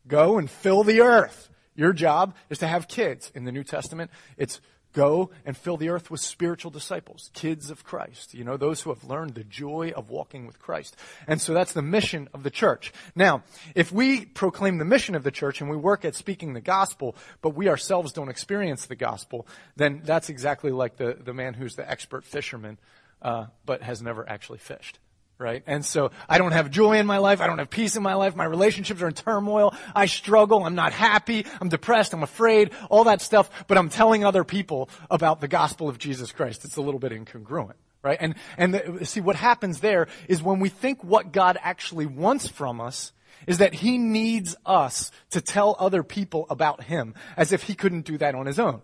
go 0.08 0.38
and 0.38 0.50
fill 0.50 0.84
the 0.84 1.02
earth. 1.02 1.50
Your 1.76 1.94
job 1.94 2.36
is 2.50 2.60
to 2.60 2.68
have 2.68 2.88
kids. 2.88 3.32
In 3.34 3.46
the 3.46 3.52
New 3.52 3.64
Testament, 3.64 4.12
it's 4.38 4.60
Go 4.94 5.30
and 5.46 5.56
fill 5.56 5.78
the 5.78 5.90
earth 5.90 6.12
with 6.12 6.22
spiritual 6.22 6.72
disciples, 6.72 7.30
kids 7.34 7.70
of 7.70 7.84
Christ, 7.84 8.34
you 8.34 8.44
know, 8.44 8.58
those 8.58 8.82
who 8.82 8.90
have 8.90 9.04
learned 9.04 9.36
the 9.36 9.44
joy 9.44 9.94
of 9.96 10.10
walking 10.10 10.46
with 10.46 10.60
Christ. 10.60 10.96
And 11.28 11.40
so 11.40 11.54
that's 11.54 11.74
the 11.74 11.82
mission 11.82 12.28
of 12.34 12.44
the 12.44 12.50
church. 12.50 12.92
Now, 13.16 13.44
if 13.76 13.92
we 13.92 14.26
proclaim 14.26 14.78
the 14.78 14.86
mission 14.86 15.16
of 15.16 15.24
the 15.24 15.32
church 15.32 15.62
and 15.62 15.70
we 15.70 15.78
work 15.78 16.04
at 16.04 16.16
speaking 16.16 16.54
the 16.54 16.62
gospel, 16.62 17.16
but 17.42 17.56
we 17.56 17.70
ourselves 17.70 18.12
don't 18.12 18.30
experience 18.30 18.86
the 18.86 18.96
gospel, 18.96 19.48
then 19.76 20.02
that's 20.04 20.30
exactly 20.30 20.72
like 20.72 20.98
the, 20.98 21.18
the 21.20 21.34
man 21.34 21.54
who's 21.54 21.76
the 21.76 21.90
expert 21.90 22.26
fisherman, 22.26 22.78
uh, 23.22 23.46
but 23.66 23.82
has 23.82 24.02
never 24.02 24.28
actually 24.28 24.60
fished 24.60 25.00
right? 25.42 25.64
And 25.66 25.84
so 25.84 26.12
I 26.30 26.38
don't 26.38 26.52
have 26.52 26.70
joy 26.70 27.00
in 27.00 27.08
my 27.08 27.18
life. 27.18 27.42
I 27.42 27.48
don't 27.48 27.58
have 27.58 27.70
peace 27.70 27.96
in 27.96 28.04
my 28.04 28.14
life. 28.14 28.36
My 28.36 28.46
relationships 28.46 29.02
are 29.02 29.08
in 29.08 29.14
turmoil. 29.14 29.74
I 29.96 30.06
struggle. 30.06 30.64
I'm 30.64 30.76
not 30.76 30.94
happy. 30.94 31.46
I'm 31.60 31.68
depressed. 31.68 32.14
I'm 32.14 32.24
afraid. 32.24 32.72
All 32.90 33.06
that 33.06 33.22
stuff. 33.22 33.50
But 33.68 33.78
I'm 33.78 33.90
telling 33.90 34.24
other 34.24 34.44
people 34.44 34.90
about 35.10 35.42
the 35.42 35.48
gospel 35.48 35.90
of 35.90 35.98
Jesus 35.98 36.32
Christ. 36.32 36.64
It's 36.64 36.78
a 36.78 36.82
little 36.82 37.00
bit 37.00 37.12
incongruent. 37.12 37.74
Right? 38.04 38.18
And, 38.20 38.36
and 38.58 38.74
the, 38.74 39.06
see, 39.06 39.22
what 39.22 39.36
happens 39.36 39.80
there 39.80 40.08
is 40.28 40.42
when 40.42 40.60
we 40.60 40.70
think 40.70 41.04
what 41.04 41.32
God 41.32 41.58
actually 41.62 42.06
wants 42.06 42.48
from 42.48 42.80
us 42.80 43.12
is 43.46 43.60
that 43.60 43.74
He 43.74 43.98
needs 43.98 44.56
us 44.66 45.12
to 45.32 45.42
tell 45.42 45.76
other 45.80 46.04
people 46.04 46.48
about 46.50 46.84
Him 46.84 47.14
as 47.38 47.52
if 47.52 47.64
He 47.64 47.76
couldn't 47.76 48.06
do 48.06 48.18
that 48.18 48.34
on 48.34 48.46
His 48.46 48.60
own. 48.60 48.82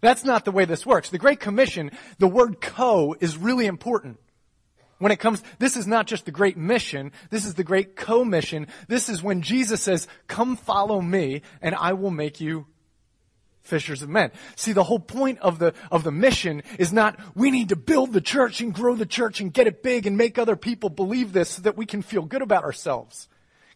That's 0.00 0.24
not 0.24 0.44
the 0.44 0.52
way 0.52 0.64
this 0.64 0.84
works. 0.84 1.10
The 1.10 1.18
Great 1.18 1.40
Commission, 1.40 1.92
the 2.18 2.28
word 2.28 2.60
co 2.60 3.16
is 3.20 3.36
really 3.36 3.66
important 3.66 4.18
when 5.02 5.10
it 5.10 5.18
comes, 5.18 5.42
this 5.58 5.76
is 5.76 5.88
not 5.88 6.06
just 6.06 6.26
the 6.26 6.30
great 6.30 6.56
mission, 6.56 7.10
this 7.30 7.44
is 7.44 7.54
the 7.54 7.64
great 7.64 7.96
commission. 7.96 8.68
This 8.86 9.08
is 9.08 9.20
when 9.20 9.42
Jesus 9.42 9.82
says, 9.82 10.06
come 10.28 10.54
follow 10.54 11.00
me 11.00 11.42
and 11.60 11.74
I 11.74 11.94
will 11.94 12.12
make 12.12 12.40
you 12.40 12.66
fishers 13.62 14.00
of 14.00 14.08
men. 14.08 14.30
See, 14.54 14.72
the 14.72 14.84
whole 14.84 15.00
point 15.00 15.40
of 15.40 15.58
the, 15.58 15.74
of 15.90 16.04
the 16.04 16.12
mission 16.12 16.62
is 16.78 16.92
not, 16.92 17.18
we 17.34 17.50
need 17.50 17.70
to 17.70 17.76
build 17.76 18.12
the 18.12 18.20
church 18.20 18.60
and 18.60 18.72
grow 18.72 18.94
the 18.94 19.04
church 19.04 19.40
and 19.40 19.52
get 19.52 19.66
it 19.66 19.82
big 19.82 20.06
and 20.06 20.16
make 20.16 20.38
other 20.38 20.54
people 20.54 20.88
believe 20.88 21.32
this 21.32 21.50
so 21.50 21.62
that 21.62 21.76
we 21.76 21.84
can 21.84 22.02
feel 22.02 22.22
good 22.22 22.42
about 22.42 22.62
ourselves. 22.62 23.28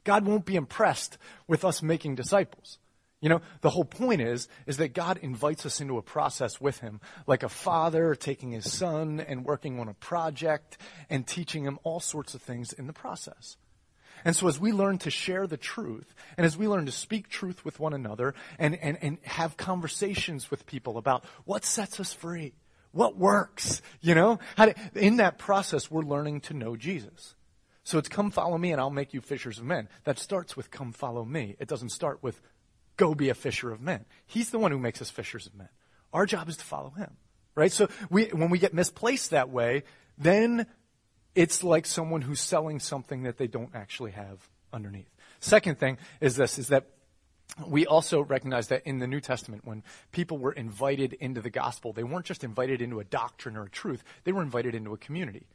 God 0.05 0.25
won't 0.25 0.45
be 0.45 0.55
impressed 0.55 1.19
with 1.49 1.65
us 1.65 1.83
making 1.83 2.15
disciples. 2.15 2.79
You 3.21 3.31
know, 3.31 3.41
the 3.63 3.71
whole 3.71 3.85
point 3.85 4.21
is, 4.21 4.47
is 4.67 4.77
that 4.77 4.93
God 4.93 5.19
invites 5.23 5.65
us 5.65 5.81
into 5.81 5.97
a 5.97 6.03
process 6.03 6.61
with 6.61 6.81
Him, 6.81 7.01
like 7.27 7.43
a 7.43 7.49
father 7.49 8.15
taking 8.15 8.51
his 8.53 8.71
son 8.71 9.21
and 9.21 9.45
working 9.45 9.81
on 9.81 9.89
a 9.89 9.95
project 9.95 10.79
and 11.09 11.27
teaching 11.27 11.65
him 11.65 11.79
all 11.83 12.01
sorts 12.01 12.35
of 12.35 12.43
things 12.43 12.73
in 12.73 12.87
the 12.87 12.93
process. 12.93 13.57
And 14.25 14.35
so 14.35 14.49
as 14.49 14.59
we 14.59 14.73
learn 14.73 14.99
to 14.99 15.11
share 15.11 15.47
the 15.47 15.57
truth, 15.57 16.15
and 16.37 16.45
as 16.45 16.57
we 16.57 16.69
learn 16.69 16.87
to 16.87 16.93
speak 16.93 17.29
truth 17.29 17.65
with 17.65 17.79
one 17.79 17.93
another, 17.93 18.35
and, 18.59 18.77
and, 18.77 18.99
and 19.01 19.19
have 19.23 19.57
conversations 19.57 20.51
with 20.51 20.67
people 20.67 20.99
about 20.99 21.25
what 21.45 21.65
sets 21.65 22.01
us 22.01 22.13
free, 22.13 22.55
what 22.93 23.17
works, 23.17 23.83
you 24.01 24.15
know, 24.15 24.39
to, 24.57 24.75
in 24.95 25.19
that 25.19 25.39
process, 25.39 25.91
we're 25.91 26.03
learning 26.03 26.41
to 26.41 26.55
know 26.55 26.77
Jesus. 26.77 27.35
So 27.85 27.99
it's 27.99 28.09
come 28.09 28.31
follow 28.31 28.59
me 28.59 28.73
and 28.73 28.81
I'll 28.81 28.91
make 28.91 29.15
you 29.15 29.21
fishers 29.21 29.59
of 29.59 29.65
men. 29.65 29.89
That 30.05 30.19
starts 30.19 30.57
with 30.57 30.71
come 30.71 30.93
follow 30.93 31.25
me. 31.25 31.55
It 31.61 31.69
doesn't 31.69 31.91
start 31.91 32.23
with 32.23 32.41
go 32.97 33.15
be 33.15 33.29
a 33.29 33.35
fisher 33.35 33.71
of 33.71 33.81
men. 33.81 34.05
He's 34.27 34.51
the 34.51 34.59
one 34.59 34.71
who 34.71 34.79
makes 34.79 35.01
us 35.03 35.11
fishers 35.11 35.47
of 35.47 35.55
men. 35.55 35.69
Our 36.13 36.27
job 36.27 36.49
is 36.49 36.57
to 36.59 36.65
follow 36.65 36.91
him. 36.91 37.17
Right? 37.55 37.73
So 37.73 37.89
we, 38.11 38.27
when 38.27 38.51
we 38.51 38.59
get 38.59 38.75
misplaced 38.75 39.31
that 39.31 39.49
way, 39.49 39.85
then 40.19 40.67
it's 41.35 41.65
like 41.65 41.87
someone 41.87 42.23
who's 42.23 42.41
selling 42.41 42.81
something 42.81 43.23
that 43.23 43.39
they 43.39 43.47
don't 43.47 43.75
actually 43.75 44.11
have 44.13 44.47
underneath. 44.73 45.11
Second 45.41 45.79
thing 45.79 45.99
is 46.21 46.37
this, 46.37 46.59
is 46.59 46.69
that 46.69 46.87
we 47.67 47.87
also 47.87 48.23
recognize 48.23 48.69
that 48.69 48.83
in 48.87 48.99
the 48.99 49.07
New 49.07 49.21
Testament, 49.21 49.65
when 49.65 49.83
people 50.13 50.39
were 50.39 50.53
invited 50.53 51.15
into 51.15 51.41
the 51.41 51.51
gospel, 51.51 51.93
they 51.93 52.03
weren't 52.03 52.27
just 52.27 52.45
invited 52.45 52.83
into 52.83 53.01
a 53.01 53.05
doctrine 53.05 53.57
or 53.57 53.65
a 53.65 53.71
truth, 53.71 54.03
they 54.25 54.33
were 54.33 54.43
invited 54.43 54.75
into 54.75 54.93
a 54.93 54.99
community. 54.99 55.47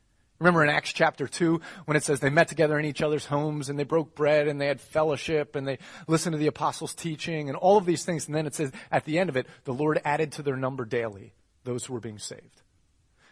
Remember 0.41 0.63
in 0.63 0.71
Acts 0.71 0.91
chapter 0.91 1.27
2 1.27 1.61
when 1.85 1.95
it 1.95 2.03
says 2.03 2.19
they 2.19 2.31
met 2.31 2.47
together 2.47 2.79
in 2.79 2.85
each 2.85 3.03
other's 3.03 3.27
homes 3.27 3.69
and 3.69 3.77
they 3.77 3.83
broke 3.83 4.15
bread 4.15 4.47
and 4.47 4.59
they 4.59 4.65
had 4.65 4.81
fellowship 4.81 5.55
and 5.55 5.67
they 5.67 5.77
listened 6.07 6.33
to 6.33 6.39
the 6.39 6.47
apostles' 6.47 6.95
teaching 6.95 7.47
and 7.47 7.55
all 7.55 7.77
of 7.77 7.85
these 7.85 8.03
things. 8.05 8.25
And 8.25 8.33
then 8.33 8.47
it 8.47 8.55
says 8.55 8.71
at 8.91 9.05
the 9.05 9.19
end 9.19 9.29
of 9.29 9.37
it, 9.37 9.45
the 9.65 9.73
Lord 9.73 10.01
added 10.03 10.31
to 10.33 10.41
their 10.41 10.57
number 10.57 10.83
daily 10.83 11.35
those 11.63 11.85
who 11.85 11.93
were 11.93 11.99
being 11.99 12.17
saved. 12.17 12.63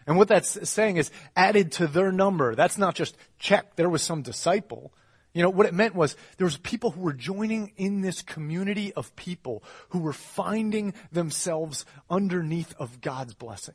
And 0.05 0.17
what 0.17 0.27
that's 0.27 0.69
saying 0.69 0.97
is 0.97 1.09
added 1.35 1.71
to 1.73 1.87
their 1.87 2.11
number. 2.11 2.53
That's 2.53 2.77
not 2.77 2.93
just 2.93 3.17
check, 3.39 3.75
there 3.75 3.89
was 3.89 4.03
some 4.03 4.21
disciple. 4.21 4.93
You 5.33 5.41
know, 5.41 5.49
what 5.49 5.65
it 5.65 5.73
meant 5.73 5.95
was 5.95 6.15
there 6.37 6.45
was 6.45 6.57
people 6.57 6.91
who 6.91 7.01
were 7.01 7.13
joining 7.13 7.71
in 7.75 8.01
this 8.01 8.21
community 8.21 8.93
of 8.93 9.15
people 9.15 9.63
who 9.89 9.97
were 9.97 10.13
finding 10.13 10.93
themselves 11.11 11.85
underneath 12.07 12.75
of 12.77 13.01
God's 13.01 13.33
blessing. 13.33 13.73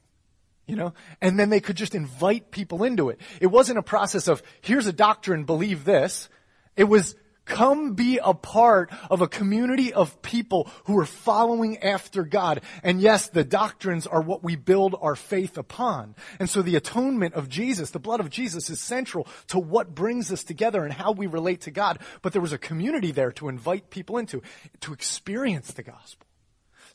You 0.67 0.77
know? 0.77 0.95
And 1.21 1.39
then 1.39 1.51
they 1.51 1.61
could 1.61 1.77
just 1.77 1.95
invite 1.95 2.51
people 2.51 2.85
into 2.85 3.11
it. 3.11 3.21
It 3.41 3.49
wasn't 3.49 3.79
a 3.79 3.83
process 3.83 4.29
of, 4.29 4.43
here's 4.63 4.87
a 4.87 4.93
doctrine, 4.93 5.45
believe 5.45 5.85
this. 5.85 6.29
It 6.77 6.85
was, 6.85 7.15
come 7.45 7.93
be 7.93 8.19
a 8.23 8.33
part 8.33 8.91
of 9.11 9.21
a 9.21 9.29
community 9.29 9.93
of 9.93 10.23
people 10.23 10.71
who 10.85 10.99
are 10.99 11.05
following 11.05 11.79
after 11.83 12.25
God. 12.25 12.63
And 12.83 13.01
yes, 13.01 13.29
the 13.29 13.45
doctrines 13.45 14.07
are 14.07 14.23
what 14.23 14.43
we 14.43 14.57
build 14.57 14.97
our 15.01 15.15
faith 15.17 15.59
upon. 15.59 16.15
And 16.39 16.49
so 16.49 16.63
the 16.63 16.77
atonement 16.77 17.35
of 17.35 17.49
Jesus, 17.49 17.91
the 17.91 17.99
blood 17.99 18.21
of 18.21 18.31
Jesus 18.31 18.71
is 18.71 18.81
central 18.81 19.27
to 19.49 19.59
what 19.59 19.95
brings 19.95 20.33
us 20.33 20.45
together 20.45 20.85
and 20.85 20.93
how 20.93 21.13
we 21.13 21.27
relate 21.27 21.63
to 21.63 21.71
God. 21.71 21.99
But 22.23 22.33
there 22.33 22.43
was 22.43 22.55
a 22.55 22.59
community 22.59 23.13
there 23.13 23.33
to 23.33 23.49
invite 23.49 23.91
people 23.91 24.17
into, 24.17 24.43
to 24.81 24.95
experience 24.95 25.73
the 25.73 25.83
gospel. 25.83 26.27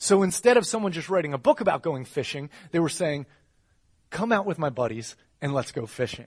So 0.00 0.22
instead 0.22 0.56
of 0.56 0.66
someone 0.66 0.92
just 0.92 1.10
writing 1.10 1.34
a 1.34 1.38
book 1.38 1.60
about 1.60 1.82
going 1.82 2.06
fishing, 2.06 2.48
they 2.72 2.78
were 2.80 2.88
saying, 2.88 3.26
come 4.10 4.32
out 4.32 4.46
with 4.46 4.58
my 4.58 4.70
buddies 4.70 5.16
and 5.40 5.54
let's 5.54 5.72
go 5.72 5.86
fishing. 5.86 6.26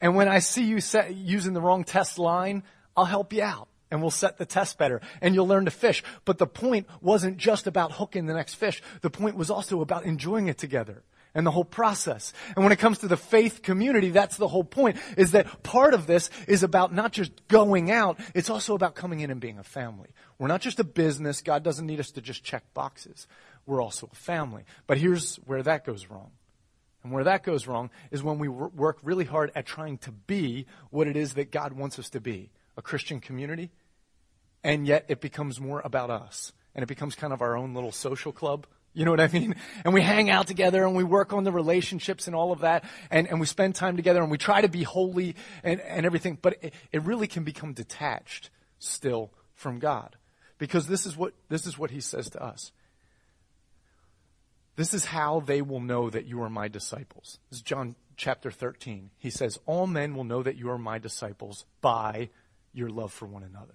And 0.00 0.16
when 0.16 0.28
I 0.28 0.38
see 0.38 0.64
you 0.64 0.80
set, 0.80 1.14
using 1.14 1.52
the 1.52 1.60
wrong 1.60 1.84
test 1.84 2.18
line, 2.18 2.62
I'll 2.96 3.04
help 3.04 3.32
you 3.32 3.42
out 3.42 3.68
and 3.90 4.00
we'll 4.00 4.10
set 4.10 4.38
the 4.38 4.46
test 4.46 4.78
better 4.78 5.00
and 5.20 5.34
you'll 5.34 5.46
learn 5.46 5.64
to 5.64 5.70
fish. 5.70 6.02
But 6.24 6.38
the 6.38 6.46
point 6.46 6.86
wasn't 7.00 7.36
just 7.36 7.66
about 7.66 7.92
hooking 7.92 8.26
the 8.26 8.34
next 8.34 8.54
fish. 8.54 8.82
The 9.02 9.10
point 9.10 9.36
was 9.36 9.50
also 9.50 9.80
about 9.80 10.04
enjoying 10.04 10.48
it 10.48 10.58
together 10.58 11.02
and 11.34 11.46
the 11.46 11.50
whole 11.50 11.64
process. 11.64 12.32
And 12.56 12.64
when 12.64 12.72
it 12.72 12.78
comes 12.78 12.98
to 12.98 13.08
the 13.08 13.16
faith 13.16 13.62
community, 13.62 14.10
that's 14.10 14.36
the 14.36 14.48
whole 14.48 14.64
point, 14.64 14.96
is 15.16 15.32
that 15.32 15.62
part 15.62 15.94
of 15.94 16.06
this 16.06 16.30
is 16.48 16.62
about 16.62 16.92
not 16.92 17.12
just 17.12 17.46
going 17.48 17.90
out, 17.90 18.18
it's 18.34 18.50
also 18.50 18.74
about 18.74 18.94
coming 18.94 19.20
in 19.20 19.30
and 19.30 19.40
being 19.40 19.58
a 19.58 19.64
family. 19.64 20.08
We're 20.38 20.48
not 20.48 20.60
just 20.60 20.80
a 20.80 20.84
business. 20.84 21.42
God 21.42 21.62
doesn't 21.62 21.86
need 21.86 22.00
us 22.00 22.10
to 22.12 22.20
just 22.20 22.42
check 22.42 22.64
boxes. 22.74 23.26
We're 23.66 23.82
also 23.82 24.08
a 24.10 24.16
family. 24.16 24.64
But 24.86 24.98
here's 24.98 25.36
where 25.36 25.62
that 25.62 25.84
goes 25.84 26.08
wrong. 26.08 26.32
And 27.02 27.12
where 27.12 27.24
that 27.24 27.42
goes 27.42 27.66
wrong 27.66 27.90
is 28.10 28.22
when 28.22 28.38
we 28.38 28.48
work 28.48 28.98
really 29.02 29.24
hard 29.24 29.52
at 29.54 29.66
trying 29.66 29.98
to 29.98 30.12
be 30.12 30.66
what 30.90 31.06
it 31.06 31.16
is 31.16 31.34
that 31.34 31.50
God 31.50 31.72
wants 31.72 31.98
us 31.98 32.10
to 32.10 32.20
be 32.20 32.50
a 32.76 32.82
Christian 32.82 33.20
community, 33.20 33.70
and 34.62 34.86
yet 34.86 35.06
it 35.08 35.20
becomes 35.20 35.60
more 35.60 35.80
about 35.84 36.10
us. 36.10 36.52
And 36.74 36.82
it 36.82 36.86
becomes 36.86 37.14
kind 37.14 37.32
of 37.32 37.42
our 37.42 37.56
own 37.56 37.74
little 37.74 37.90
social 37.90 38.32
club 38.32 38.66
you 38.92 39.04
know 39.04 39.12
what 39.12 39.20
I 39.20 39.28
mean? 39.28 39.54
And 39.84 39.94
we 39.94 40.02
hang 40.02 40.30
out 40.30 40.46
together 40.46 40.84
and 40.84 40.94
we 40.94 41.04
work 41.04 41.32
on 41.32 41.44
the 41.44 41.52
relationships 41.52 42.26
and 42.26 42.36
all 42.36 42.52
of 42.52 42.60
that 42.60 42.84
and, 43.10 43.26
and 43.28 43.40
we 43.40 43.46
spend 43.46 43.74
time 43.74 43.96
together 43.96 44.20
and 44.20 44.30
we 44.30 44.36
try 44.36 44.60
to 44.60 44.68
be 44.68 44.82
holy 44.82 45.36
and, 45.62 45.80
and 45.80 46.04
everything, 46.04 46.38
but 46.40 46.58
it, 46.60 46.74
it 46.92 47.02
really 47.02 47.26
can 47.26 47.44
become 47.44 47.72
detached 47.72 48.50
still 48.78 49.30
from 49.54 49.78
God. 49.78 50.16
Because 50.58 50.86
this 50.86 51.06
is 51.06 51.16
what, 51.16 51.32
this 51.48 51.66
is 51.66 51.78
what 51.78 51.90
he 51.90 52.00
says 52.00 52.28
to 52.30 52.42
us. 52.42 52.72
This 54.80 54.94
is 54.94 55.04
how 55.04 55.40
they 55.40 55.60
will 55.60 55.80
know 55.80 56.08
that 56.08 56.24
you 56.24 56.42
are 56.42 56.48
my 56.48 56.68
disciples. 56.68 57.38
This 57.50 57.58
is 57.58 57.62
John 57.62 57.96
chapter 58.16 58.50
13. 58.50 59.10
He 59.18 59.28
says, 59.28 59.58
all 59.66 59.86
men 59.86 60.14
will 60.14 60.24
know 60.24 60.42
that 60.42 60.56
you 60.56 60.70
are 60.70 60.78
my 60.78 60.98
disciples 60.98 61.66
by 61.82 62.30
your 62.72 62.88
love 62.88 63.12
for 63.12 63.26
one 63.26 63.42
another 63.42 63.74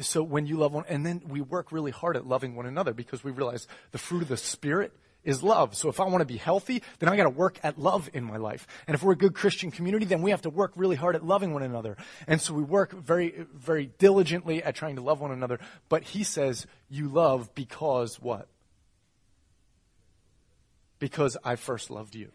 so 0.00 0.22
when 0.22 0.46
you 0.46 0.56
love 0.56 0.72
one, 0.72 0.84
and 0.88 1.06
then 1.06 1.22
we 1.28 1.40
work 1.40 1.72
really 1.72 1.90
hard 1.90 2.16
at 2.16 2.26
loving 2.26 2.56
one 2.56 2.66
another 2.66 2.92
because 2.92 3.22
we 3.22 3.30
realize 3.30 3.68
the 3.92 3.98
fruit 3.98 4.22
of 4.22 4.28
the 4.28 4.36
Spirit 4.36 4.92
is 5.22 5.42
love. 5.42 5.76
So 5.76 5.88
if 5.88 6.00
I 6.00 6.04
want 6.04 6.22
to 6.22 6.26
be 6.26 6.38
healthy, 6.38 6.82
then 6.98 7.08
I 7.08 7.16
got 7.16 7.24
to 7.24 7.30
work 7.30 7.60
at 7.62 7.78
love 7.78 8.08
in 8.12 8.24
my 8.24 8.38
life. 8.38 8.66
And 8.86 8.94
if 8.94 9.02
we're 9.02 9.12
a 9.12 9.16
good 9.16 9.34
Christian 9.34 9.70
community, 9.70 10.06
then 10.06 10.22
we 10.22 10.30
have 10.30 10.42
to 10.42 10.50
work 10.50 10.72
really 10.76 10.96
hard 10.96 11.14
at 11.14 11.24
loving 11.24 11.52
one 11.52 11.62
another. 11.62 11.96
And 12.26 12.40
so 12.40 12.54
we 12.54 12.62
work 12.62 12.92
very, 12.92 13.46
very 13.54 13.90
diligently 13.98 14.62
at 14.62 14.74
trying 14.74 14.96
to 14.96 15.02
love 15.02 15.20
one 15.20 15.30
another. 15.30 15.60
But 15.88 16.04
he 16.04 16.24
says, 16.24 16.66
you 16.88 17.08
love 17.08 17.54
because 17.54 18.18
what? 18.20 18.48
Because 21.00 21.36
I 21.42 21.56
first 21.56 21.90
loved 21.90 22.14
you. 22.14 22.30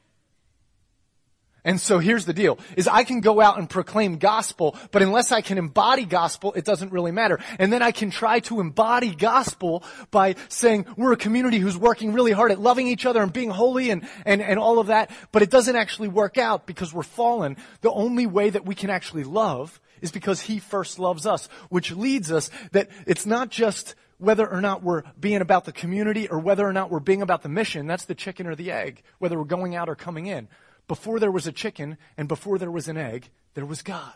And 1.66 1.82
so 1.82 1.98
here's 1.98 2.26
the 2.26 2.34
deal, 2.34 2.60
is 2.78 2.88
I 2.88 3.04
can 3.04 3.22
go 3.22 3.42
out 3.42 3.58
and 3.58 3.68
proclaim 3.68 4.18
gospel, 4.18 4.76
but 4.92 5.02
unless 5.02 5.32
I 5.32 5.42
can 5.42 5.58
embody 5.58 6.06
gospel, 6.06 6.54
it 6.54 6.64
doesn't 6.64 6.92
really 6.92 7.12
matter. 7.12 7.40
And 7.58 7.74
then 7.74 7.82
I 7.82 7.92
can 7.92 8.12
try 8.12 8.40
to 8.42 8.60
embody 8.60 9.16
gospel 9.16 9.84
by 10.12 10.36
saying 10.48 10.86
we're 10.96 11.14
a 11.14 11.18
community 11.18 11.58
who's 11.58 11.76
working 11.76 12.14
really 12.14 12.34
hard 12.34 12.52
at 12.52 12.60
loving 12.60 12.88
each 12.88 13.08
other 13.08 13.22
and 13.24 13.34
being 13.34 13.50
holy 13.50 13.90
and, 13.90 14.08
and, 14.28 14.44
and 14.44 14.60
all 14.60 14.78
of 14.78 14.88
that, 14.88 15.10
but 15.32 15.42
it 15.42 15.50
doesn't 15.50 15.76
actually 15.76 16.08
work 16.08 16.38
out 16.38 16.68
because 16.68 16.94
we're 16.94 17.02
fallen. 17.02 17.58
The 17.82 17.92
only 17.92 18.28
way 18.28 18.52
that 18.52 18.64
we 18.64 18.76
can 18.76 18.92
actually 18.92 19.24
love 19.24 19.82
is 20.02 20.12
because 20.12 20.42
He 20.42 20.60
first 20.60 21.00
loves 21.00 21.26
us, 21.26 21.50
which 21.70 21.92
leads 21.92 22.32
us 22.32 22.52
that 22.74 22.90
it's 23.08 23.26
not 23.26 23.50
just 23.50 23.96
whether 24.18 24.50
or 24.50 24.62
not 24.62 24.84
we're 24.84 25.04
being 25.20 25.42
about 25.42 25.66
the 25.66 25.72
community 25.72 26.28
or 26.28 26.40
whether 26.40 26.68
or 26.68 26.74
not 26.74 26.90
we're 26.90 27.00
being 27.00 27.22
about 27.22 27.44
the 27.44 27.50
mission. 27.50 27.88
That's 27.88 28.06
the 28.06 28.16
chicken 28.16 28.48
or 28.48 28.56
the 28.56 28.72
egg, 28.72 29.04
whether 29.20 29.38
we're 29.38 29.46
going 29.46 29.76
out 29.76 29.90
or 29.90 29.96
coming 29.96 30.26
in 30.26 30.48
before 30.88 31.20
there 31.20 31.32
was 31.32 31.48
a 31.48 31.52
chicken 31.52 31.98
and 32.18 32.28
before 32.28 32.58
there 32.58 32.72
was 32.72 32.88
an 32.88 32.98
egg, 32.98 33.30
there 33.54 33.66
was 33.66 33.82
God. 33.82 34.14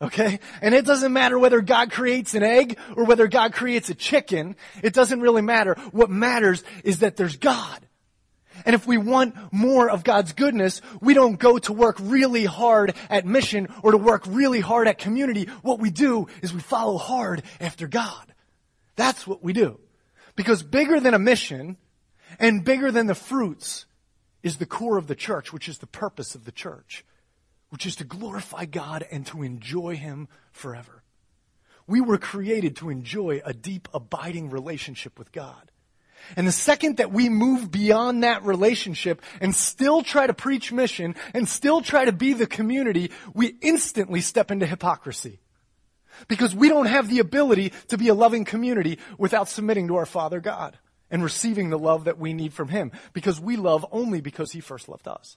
Okay? 0.00 0.40
And 0.60 0.74
it 0.74 0.84
doesn't 0.84 1.12
matter 1.12 1.38
whether 1.38 1.60
God 1.60 1.92
creates 1.92 2.34
an 2.34 2.42
egg 2.42 2.78
or 2.96 3.04
whether 3.04 3.28
God 3.28 3.52
creates 3.52 3.88
a 3.88 3.94
chicken. 3.94 4.56
It 4.82 4.94
doesn't 4.94 5.20
really 5.20 5.42
matter. 5.42 5.74
What 5.92 6.10
matters 6.10 6.64
is 6.82 7.00
that 7.00 7.16
there's 7.16 7.36
God. 7.36 7.86
And 8.66 8.74
if 8.74 8.86
we 8.86 8.98
want 8.98 9.34
more 9.52 9.88
of 9.88 10.04
God's 10.04 10.32
goodness, 10.32 10.82
we 11.00 11.14
don't 11.14 11.38
go 11.38 11.58
to 11.58 11.72
work 11.72 11.96
really 12.00 12.44
hard 12.44 12.94
at 13.08 13.24
mission 13.24 13.68
or 13.82 13.92
to 13.92 13.96
work 13.96 14.24
really 14.26 14.60
hard 14.60 14.88
at 14.88 14.98
community. 14.98 15.44
What 15.62 15.78
we 15.78 15.90
do 15.90 16.26
is 16.42 16.52
we 16.52 16.60
follow 16.60 16.98
hard 16.98 17.42
after 17.60 17.86
God. 17.86 18.31
That's 18.96 19.26
what 19.26 19.42
we 19.42 19.52
do. 19.52 19.78
Because 20.36 20.62
bigger 20.62 21.00
than 21.00 21.14
a 21.14 21.18
mission 21.18 21.76
and 22.38 22.64
bigger 22.64 22.90
than 22.90 23.06
the 23.06 23.14
fruits 23.14 23.86
is 24.42 24.56
the 24.56 24.66
core 24.66 24.98
of 24.98 25.06
the 25.06 25.14
church, 25.14 25.52
which 25.52 25.68
is 25.68 25.78
the 25.78 25.86
purpose 25.86 26.34
of 26.34 26.44
the 26.44 26.52
church, 26.52 27.04
which 27.70 27.86
is 27.86 27.96
to 27.96 28.04
glorify 28.04 28.64
God 28.64 29.06
and 29.10 29.26
to 29.26 29.42
enjoy 29.42 29.96
Him 29.96 30.28
forever. 30.50 31.02
We 31.86 32.00
were 32.00 32.18
created 32.18 32.76
to 32.76 32.90
enjoy 32.90 33.42
a 33.44 33.52
deep, 33.52 33.88
abiding 33.92 34.50
relationship 34.50 35.18
with 35.18 35.32
God. 35.32 35.70
And 36.36 36.46
the 36.46 36.52
second 36.52 36.98
that 36.98 37.12
we 37.12 37.28
move 37.28 37.70
beyond 37.70 38.22
that 38.22 38.44
relationship 38.44 39.22
and 39.40 39.54
still 39.54 40.02
try 40.02 40.26
to 40.26 40.34
preach 40.34 40.72
mission 40.72 41.16
and 41.34 41.48
still 41.48 41.82
try 41.82 42.04
to 42.04 42.12
be 42.12 42.32
the 42.32 42.46
community, 42.46 43.10
we 43.34 43.56
instantly 43.60 44.20
step 44.20 44.50
into 44.50 44.64
hypocrisy. 44.64 45.40
Because 46.28 46.54
we 46.54 46.68
don't 46.68 46.86
have 46.86 47.08
the 47.08 47.18
ability 47.18 47.72
to 47.88 47.98
be 47.98 48.08
a 48.08 48.14
loving 48.14 48.44
community 48.44 48.98
without 49.18 49.48
submitting 49.48 49.88
to 49.88 49.96
our 49.96 50.06
Father 50.06 50.40
God 50.40 50.78
and 51.10 51.22
receiving 51.22 51.70
the 51.70 51.78
love 51.78 52.04
that 52.04 52.18
we 52.18 52.32
need 52.32 52.52
from 52.52 52.68
Him 52.68 52.90
because 53.12 53.38
we 53.38 53.56
love 53.56 53.86
only 53.92 54.20
because 54.20 54.50
He 54.50 54.60
first 54.60 54.88
loved 54.88 55.06
us. 55.06 55.36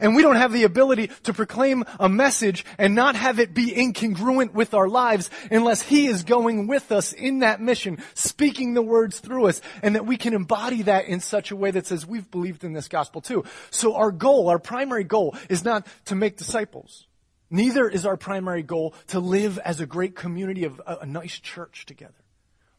And 0.00 0.16
we 0.16 0.22
don't 0.22 0.36
have 0.36 0.52
the 0.52 0.64
ability 0.64 1.08
to 1.22 1.32
proclaim 1.32 1.84
a 2.00 2.08
message 2.08 2.64
and 2.78 2.94
not 2.94 3.14
have 3.14 3.38
it 3.38 3.54
be 3.54 3.70
incongruent 3.70 4.52
with 4.52 4.74
our 4.74 4.88
lives 4.88 5.30
unless 5.50 5.82
He 5.82 6.06
is 6.06 6.24
going 6.24 6.66
with 6.66 6.90
us 6.90 7.12
in 7.12 7.40
that 7.40 7.60
mission, 7.60 8.02
speaking 8.14 8.74
the 8.74 8.82
words 8.82 9.20
through 9.20 9.46
us, 9.46 9.60
and 9.82 9.94
that 9.94 10.06
we 10.06 10.16
can 10.16 10.34
embody 10.34 10.82
that 10.82 11.06
in 11.06 11.20
such 11.20 11.50
a 11.50 11.56
way 11.56 11.70
that 11.70 11.86
says 11.86 12.06
we've 12.06 12.30
believed 12.30 12.64
in 12.64 12.72
this 12.72 12.88
gospel 12.88 13.20
too. 13.20 13.44
So 13.70 13.94
our 13.94 14.10
goal, 14.10 14.48
our 14.48 14.58
primary 14.58 15.04
goal 15.04 15.36
is 15.48 15.64
not 15.64 15.86
to 16.06 16.14
make 16.14 16.36
disciples. 16.36 17.06
Neither 17.50 17.88
is 17.88 18.04
our 18.04 18.16
primary 18.16 18.62
goal 18.62 18.94
to 19.08 19.20
live 19.20 19.58
as 19.58 19.80
a 19.80 19.86
great 19.86 20.14
community 20.14 20.64
of 20.64 20.80
a, 20.86 20.98
a 21.02 21.06
nice 21.06 21.38
church 21.38 21.86
together. 21.86 22.24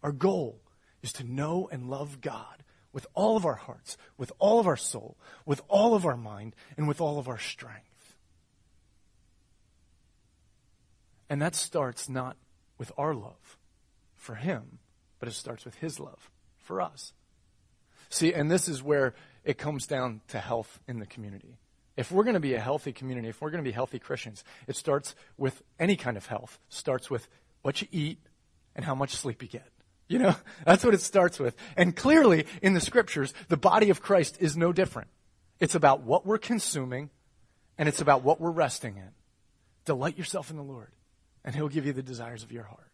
Our 0.04 0.12
goal 0.12 0.62
is 1.02 1.12
to 1.14 1.24
know 1.24 1.68
and 1.72 1.90
love 1.90 2.22
God 2.22 2.64
with 2.94 3.08
all 3.14 3.38
of 3.38 3.46
our 3.46 3.56
hearts, 3.56 3.98
with 4.18 4.32
all 4.40 4.60
of 4.60 4.68
our 4.68 4.78
soul, 4.78 5.18
with 5.46 5.62
all 5.68 5.96
of 5.96 6.06
our 6.06 6.18
mind, 6.18 6.56
and 6.78 6.88
with 6.88 7.02
all 7.02 7.20
of 7.20 7.28
our 7.28 7.38
strength. 7.38 8.16
And 11.30 11.42
that 11.42 11.56
starts 11.56 12.10
not 12.10 12.38
with 12.78 12.92
our 12.98 13.14
love 13.14 13.58
for 14.16 14.36
Him, 14.36 14.80
but 15.20 15.30
it 15.30 15.34
starts 15.34 15.66
with 15.66 15.76
His 15.76 16.00
love 16.00 16.32
for 16.58 16.82
us. 16.82 17.14
See, 18.10 18.34
and 18.34 18.50
this 18.50 18.68
is 18.68 18.82
where 18.82 19.14
it 19.44 19.58
comes 19.58 19.86
down 19.86 20.22
to 20.30 20.40
health 20.40 20.80
in 20.88 21.00
the 21.00 21.06
community. 21.06 21.60
If 22.00 22.14
we're 22.14 22.24
going 22.24 22.36
to 22.36 22.40
be 22.40 22.54
a 22.54 22.62
healthy 22.62 22.94
community, 22.94 23.28
if 23.28 23.42
we're 23.42 23.50
going 23.50 23.62
to 23.62 23.70
be 23.70 23.74
healthy 23.74 24.00
Christians, 24.00 24.46
it 24.68 24.78
starts 24.78 25.16
with 25.38 25.62
any 25.78 25.98
kind 25.98 26.16
of 26.16 26.28
health. 26.28 26.58
starts 26.70 27.10
with 27.10 27.28
what 27.62 27.82
you 27.82 27.90
eat 27.92 28.20
and 28.74 28.86
how 28.86 28.96
much 28.96 29.12
sleep 29.12 29.42
you 29.42 29.50
get. 29.50 29.68
You 30.08 30.20
know, 30.20 30.36
that's 30.66 30.86
what 30.86 30.94
it 30.94 31.02
starts 31.02 31.40
with. 31.40 31.58
And 31.76 31.94
clearly, 31.94 32.46
in 32.62 32.74
the 32.74 32.80
scriptures, 32.80 33.34
the 33.50 33.58
body 33.58 33.90
of 33.90 34.02
Christ 34.02 34.38
is 34.40 34.56
no 34.56 34.72
different. 34.72 35.10
It's 35.60 35.76
about 35.76 36.04
what 36.04 36.26
we're 36.26 36.38
consuming, 36.38 37.10
and 37.78 37.90
it's 37.90 38.00
about 38.00 38.24
what 38.24 38.40
we're 38.40 38.50
resting 38.50 38.96
in. 38.96 39.10
Delight 39.84 40.18
yourself 40.18 40.50
in 40.50 40.56
the 40.56 40.64
Lord, 40.64 40.94
and 41.44 41.54
He'll 41.54 41.68
give 41.68 41.86
you 41.86 41.92
the 41.92 42.02
desires 42.02 42.44
of 42.44 42.52
your 42.54 42.64
heart. 42.64 42.94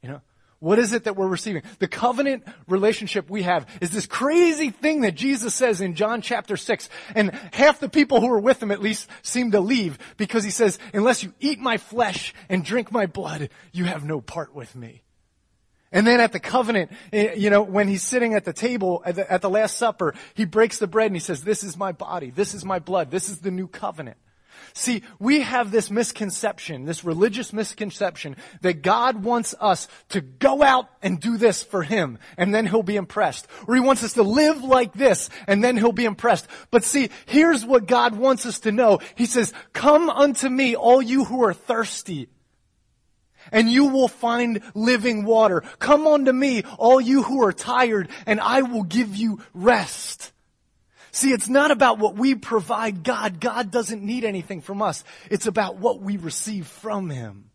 You 0.00 0.10
know? 0.10 0.20
What 0.60 0.80
is 0.80 0.92
it 0.92 1.04
that 1.04 1.14
we're 1.14 1.28
receiving? 1.28 1.62
The 1.78 1.86
covenant 1.86 2.44
relationship 2.66 3.30
we 3.30 3.42
have 3.42 3.66
is 3.80 3.90
this 3.90 4.06
crazy 4.06 4.70
thing 4.70 5.02
that 5.02 5.14
Jesus 5.14 5.54
says 5.54 5.80
in 5.80 5.94
John 5.94 6.20
chapter 6.20 6.56
6. 6.56 6.88
And 7.14 7.30
half 7.52 7.78
the 7.78 7.88
people 7.88 8.20
who 8.20 8.30
are 8.30 8.40
with 8.40 8.60
him 8.60 8.72
at 8.72 8.82
least 8.82 9.08
seem 9.22 9.52
to 9.52 9.60
leave 9.60 9.98
because 10.16 10.42
he 10.42 10.50
says, 10.50 10.80
unless 10.92 11.22
you 11.22 11.32
eat 11.38 11.60
my 11.60 11.76
flesh 11.76 12.34
and 12.48 12.64
drink 12.64 12.90
my 12.90 13.06
blood, 13.06 13.50
you 13.72 13.84
have 13.84 14.04
no 14.04 14.20
part 14.20 14.52
with 14.52 14.74
me. 14.74 15.02
And 15.92 16.06
then 16.06 16.20
at 16.20 16.32
the 16.32 16.40
covenant, 16.40 16.90
eh, 17.12 17.34
you 17.34 17.50
know, 17.50 17.62
when 17.62 17.88
he's 17.88 18.02
sitting 18.02 18.34
at 18.34 18.44
the 18.44 18.52
table 18.52 19.02
at 19.06 19.14
the, 19.14 19.32
at 19.32 19.40
the, 19.40 19.48
Last 19.48 19.76
Supper, 19.76 20.14
he 20.34 20.44
breaks 20.44 20.78
the 20.78 20.86
bread 20.86 21.06
and 21.06 21.16
he 21.16 21.20
says, 21.20 21.42
this 21.42 21.62
is 21.62 21.76
my 21.76 21.92
body, 21.92 22.30
this 22.30 22.52
is 22.52 22.64
my 22.64 22.78
blood, 22.78 23.10
this 23.10 23.28
is 23.28 23.38
the 23.38 23.50
new 23.50 23.68
covenant. 23.68 24.18
See, 24.78 25.02
we 25.18 25.40
have 25.40 25.72
this 25.72 25.90
misconception, 25.90 26.84
this 26.84 27.02
religious 27.02 27.52
misconception 27.52 28.36
that 28.60 28.80
God 28.82 29.24
wants 29.24 29.52
us 29.58 29.88
to 30.10 30.20
go 30.20 30.62
out 30.62 30.88
and 31.02 31.18
do 31.18 31.36
this 31.36 31.64
for 31.64 31.82
Him 31.82 32.20
and 32.36 32.54
then 32.54 32.64
He'll 32.64 32.84
be 32.84 32.94
impressed. 32.94 33.48
Or 33.66 33.74
He 33.74 33.80
wants 33.80 34.04
us 34.04 34.12
to 34.12 34.22
live 34.22 34.62
like 34.62 34.92
this 34.92 35.30
and 35.48 35.64
then 35.64 35.76
He'll 35.76 35.90
be 35.90 36.04
impressed. 36.04 36.46
But 36.70 36.84
see, 36.84 37.10
here's 37.26 37.66
what 37.66 37.88
God 37.88 38.14
wants 38.14 38.46
us 38.46 38.60
to 38.60 38.70
know. 38.70 39.00
He 39.16 39.26
says, 39.26 39.52
come 39.72 40.08
unto 40.08 40.48
me, 40.48 40.76
all 40.76 41.02
you 41.02 41.24
who 41.24 41.42
are 41.42 41.54
thirsty 41.54 42.28
and 43.50 43.68
you 43.68 43.86
will 43.86 44.06
find 44.06 44.62
living 44.74 45.24
water. 45.24 45.62
Come 45.80 46.06
unto 46.06 46.32
me, 46.32 46.62
all 46.78 47.00
you 47.00 47.24
who 47.24 47.42
are 47.42 47.52
tired, 47.52 48.10
and 48.26 48.40
I 48.40 48.62
will 48.62 48.84
give 48.84 49.16
you 49.16 49.42
rest. 49.54 50.30
See, 51.18 51.32
it's 51.32 51.48
not 51.48 51.72
about 51.72 51.98
what 51.98 52.14
we 52.14 52.36
provide 52.36 53.02
God. 53.02 53.40
God 53.40 53.72
doesn't 53.72 54.04
need 54.04 54.24
anything 54.24 54.60
from 54.60 54.80
us. 54.80 55.02
It's 55.28 55.48
about 55.48 55.76
what 55.76 56.00
we 56.00 56.16
receive 56.16 56.68
from 56.68 57.10
Him. 57.10 57.50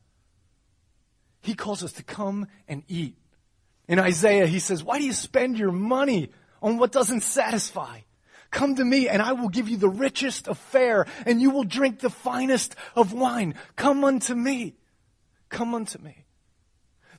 He 1.42 1.54
calls 1.54 1.82
us 1.82 1.94
to 1.94 2.04
come 2.04 2.48
and 2.68 2.84
eat. 2.90 3.16
In 3.88 4.00
Isaiah, 4.00 4.48
he 4.48 4.60
says, 4.60 4.84
why 4.84 5.00
do 5.00 5.06
you 5.06 5.14
spend 5.14 5.58
your 5.58 5.72
money 5.72 6.30
on 6.62 6.78
what 6.78 6.92
doesn't 6.92 7.22
satisfy. 7.22 8.00
Come 8.50 8.76
to 8.76 8.84
me 8.84 9.10
and 9.10 9.22
I 9.22 9.34
will 9.34 9.48
give 9.50 9.70
you 9.70 9.78
the 9.78 9.90
richest 9.90 10.50
of 10.50 10.58
fare 10.58 11.06
and 11.26 11.42
you 11.42 11.52
will 11.52 11.64
drink 11.64 12.00
the 12.00 12.10
finest 12.10 12.76
of 12.98 13.14
wine. 13.14 13.56
Come 13.78 14.04
unto 14.04 14.36
me. 14.36 14.76
Come 15.48 15.74
unto 15.74 16.00
me. 16.00 16.26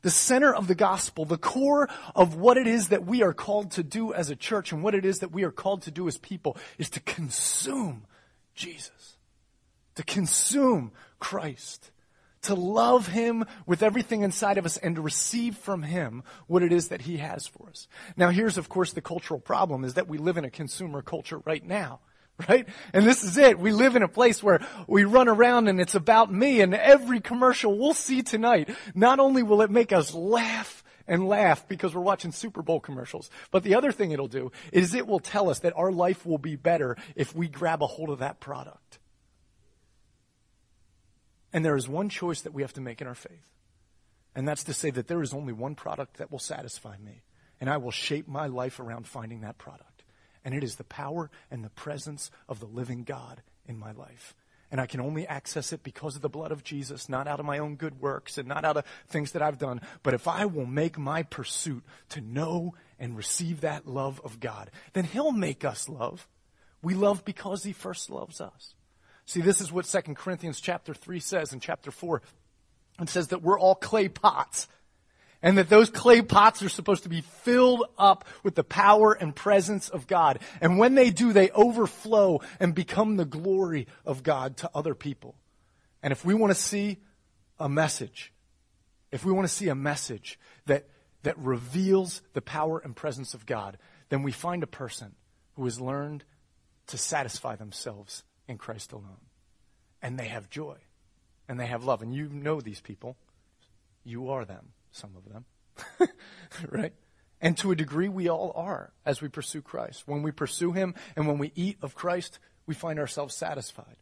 The 0.04 0.10
center 0.10 0.54
of 0.54 0.68
the 0.68 0.74
gospel, 0.74 1.24
the 1.24 1.38
core 1.38 1.88
of 2.14 2.34
what 2.34 2.58
it 2.58 2.66
is 2.66 2.88
that 2.88 3.06
we 3.06 3.22
are 3.22 3.32
called 3.32 3.70
to 3.72 3.82
do 3.82 4.12
as 4.12 4.28
a 4.28 4.36
church 4.36 4.70
and 4.70 4.82
what 4.82 4.94
it 4.94 5.06
is 5.06 5.20
that 5.20 5.32
we 5.32 5.44
are 5.44 5.50
called 5.50 5.80
to 5.82 5.90
do 5.90 6.06
as 6.06 6.18
people 6.18 6.58
is 6.76 6.90
to 6.90 7.00
consume 7.00 8.04
Jesus. 8.54 9.16
To 9.94 10.02
consume 10.04 10.92
Christ 11.18 11.90
to 12.42 12.54
love 12.54 13.08
Him 13.08 13.46
with 13.64 13.82
everything 13.82 14.20
inside 14.20 14.58
of 14.58 14.66
us 14.66 14.76
and 14.76 14.96
to 14.96 15.00
receive 15.00 15.56
from 15.56 15.82
Him 15.82 16.22
what 16.46 16.62
it 16.62 16.72
is 16.72 16.88
that 16.88 17.00
He 17.00 17.16
has 17.16 17.46
for 17.46 17.70
us. 17.70 17.88
Now 18.18 18.28
here's 18.28 18.58
of 18.58 18.68
course 18.68 18.92
the 18.92 19.00
cultural 19.00 19.40
problem 19.40 19.82
is 19.82 19.94
that 19.94 20.08
we 20.08 20.18
live 20.18 20.36
in 20.36 20.44
a 20.44 20.50
consumer 20.50 21.00
culture 21.00 21.38
right 21.46 21.64
now. 21.64 22.00
Right? 22.48 22.66
And 22.92 23.06
this 23.06 23.22
is 23.22 23.38
it. 23.38 23.60
We 23.60 23.70
live 23.70 23.94
in 23.94 24.02
a 24.02 24.08
place 24.08 24.42
where 24.42 24.66
we 24.88 25.04
run 25.04 25.28
around 25.28 25.68
and 25.68 25.80
it's 25.80 25.94
about 25.94 26.32
me 26.32 26.60
and 26.62 26.74
every 26.74 27.20
commercial 27.20 27.78
we'll 27.78 27.94
see 27.94 28.22
tonight, 28.22 28.70
not 28.92 29.20
only 29.20 29.44
will 29.44 29.62
it 29.62 29.70
make 29.70 29.92
us 29.92 30.12
laugh 30.12 30.82
and 31.06 31.28
laugh 31.28 31.68
because 31.68 31.94
we're 31.94 32.00
watching 32.00 32.32
Super 32.32 32.62
Bowl 32.62 32.80
commercials. 32.80 33.30
But 33.50 33.62
the 33.62 33.74
other 33.76 33.92
thing 33.92 34.10
it'll 34.10 34.26
do 34.26 34.50
is 34.72 34.94
it 34.94 35.06
will 35.06 35.20
tell 35.20 35.48
us 35.48 35.60
that 35.60 35.74
our 35.76 35.92
life 35.92 36.26
will 36.26 36.38
be 36.38 36.56
better 36.56 36.96
if 37.14 37.34
we 37.34 37.46
grab 37.46 37.82
a 37.82 37.86
hold 37.86 38.10
of 38.10 38.18
that 38.18 38.40
product. 38.40 38.98
And 41.52 41.64
there 41.64 41.76
is 41.76 41.88
one 41.88 42.08
choice 42.08 42.40
that 42.42 42.52
we 42.52 42.62
have 42.62 42.72
to 42.72 42.80
make 42.80 43.00
in 43.00 43.06
our 43.06 43.14
faith. 43.14 43.52
And 44.34 44.48
that's 44.48 44.64
to 44.64 44.74
say 44.74 44.90
that 44.90 45.06
there 45.06 45.22
is 45.22 45.32
only 45.32 45.52
one 45.52 45.76
product 45.76 46.16
that 46.16 46.32
will 46.32 46.40
satisfy 46.40 46.96
me. 46.98 47.22
And 47.60 47.70
I 47.70 47.76
will 47.76 47.92
shape 47.92 48.26
my 48.26 48.48
life 48.48 48.80
around 48.80 49.06
finding 49.06 49.42
that 49.42 49.56
product. 49.56 49.93
And 50.44 50.54
it 50.54 50.62
is 50.62 50.76
the 50.76 50.84
power 50.84 51.30
and 51.50 51.64
the 51.64 51.70
presence 51.70 52.30
of 52.48 52.60
the 52.60 52.66
living 52.66 53.04
God 53.04 53.42
in 53.66 53.78
my 53.78 53.92
life. 53.92 54.34
And 54.70 54.80
I 54.80 54.86
can 54.86 55.00
only 55.00 55.26
access 55.26 55.72
it 55.72 55.82
because 55.82 56.16
of 56.16 56.22
the 56.22 56.28
blood 56.28 56.50
of 56.50 56.64
Jesus, 56.64 57.08
not 57.08 57.28
out 57.28 57.38
of 57.38 57.46
my 57.46 57.58
own 57.58 57.76
good 57.76 58.00
works 58.00 58.38
and 58.38 58.48
not 58.48 58.64
out 58.64 58.76
of 58.76 58.84
things 59.08 59.32
that 59.32 59.42
I've 59.42 59.58
done. 59.58 59.80
But 60.02 60.14
if 60.14 60.26
I 60.26 60.46
will 60.46 60.66
make 60.66 60.98
my 60.98 61.22
pursuit 61.22 61.84
to 62.10 62.20
know 62.20 62.74
and 62.98 63.16
receive 63.16 63.60
that 63.60 63.86
love 63.86 64.20
of 64.24 64.40
God, 64.40 64.70
then 64.92 65.04
He'll 65.04 65.32
make 65.32 65.64
us 65.64 65.88
love. 65.88 66.26
We 66.82 66.94
love 66.94 67.24
because 67.24 67.62
He 67.62 67.72
first 67.72 68.10
loves 68.10 68.40
us. 68.40 68.74
See, 69.26 69.40
this 69.40 69.60
is 69.60 69.72
what 69.72 69.86
2 69.86 70.14
Corinthians 70.14 70.60
chapter 70.60 70.92
3 70.92 71.20
says 71.20 71.52
in 71.52 71.60
chapter 71.60 71.90
4. 71.90 72.20
It 73.00 73.08
says 73.08 73.28
that 73.28 73.42
we're 73.42 73.58
all 73.58 73.74
clay 73.74 74.08
pots. 74.08 74.68
And 75.44 75.58
that 75.58 75.68
those 75.68 75.90
clay 75.90 76.22
pots 76.22 76.62
are 76.62 76.70
supposed 76.70 77.02
to 77.02 77.10
be 77.10 77.20
filled 77.20 77.84
up 77.98 78.24
with 78.42 78.54
the 78.54 78.64
power 78.64 79.12
and 79.12 79.36
presence 79.36 79.90
of 79.90 80.06
God. 80.06 80.38
And 80.62 80.78
when 80.78 80.94
they 80.94 81.10
do, 81.10 81.34
they 81.34 81.50
overflow 81.50 82.40
and 82.58 82.74
become 82.74 83.16
the 83.16 83.26
glory 83.26 83.86
of 84.06 84.22
God 84.22 84.56
to 84.58 84.70
other 84.74 84.94
people. 84.94 85.34
And 86.02 86.12
if 86.12 86.24
we 86.24 86.32
want 86.32 86.52
to 86.52 86.58
see 86.58 86.96
a 87.60 87.68
message, 87.68 88.32
if 89.12 89.22
we 89.26 89.32
want 89.32 89.46
to 89.46 89.52
see 89.52 89.68
a 89.68 89.74
message 89.74 90.40
that, 90.64 90.88
that 91.24 91.38
reveals 91.38 92.22
the 92.32 92.40
power 92.40 92.78
and 92.78 92.96
presence 92.96 93.34
of 93.34 93.44
God, 93.44 93.76
then 94.08 94.22
we 94.22 94.32
find 94.32 94.62
a 94.62 94.66
person 94.66 95.14
who 95.56 95.64
has 95.64 95.78
learned 95.78 96.24
to 96.86 96.96
satisfy 96.96 97.54
themselves 97.54 98.24
in 98.48 98.56
Christ 98.56 98.92
alone. 98.92 99.26
And 100.00 100.18
they 100.18 100.28
have 100.28 100.48
joy. 100.48 100.78
And 101.50 101.60
they 101.60 101.66
have 101.66 101.84
love. 101.84 102.00
And 102.00 102.14
you 102.14 102.30
know 102.30 102.62
these 102.62 102.80
people. 102.80 103.18
You 104.04 104.30
are 104.30 104.46
them, 104.46 104.72
some 104.94 105.10
of 105.16 105.32
them. 105.32 105.44
right? 106.70 106.92
And 107.40 107.56
to 107.58 107.72
a 107.72 107.76
degree, 107.76 108.08
we 108.08 108.28
all 108.28 108.52
are 108.54 108.92
as 109.04 109.20
we 109.20 109.28
pursue 109.28 109.60
Christ. 109.60 110.04
When 110.06 110.22
we 110.22 110.30
pursue 110.30 110.72
Him 110.72 110.94
and 111.16 111.26
when 111.26 111.38
we 111.38 111.52
eat 111.54 111.78
of 111.82 111.94
Christ, 111.94 112.38
we 112.66 112.74
find 112.74 112.98
ourselves 112.98 113.34
satisfied. 113.34 113.96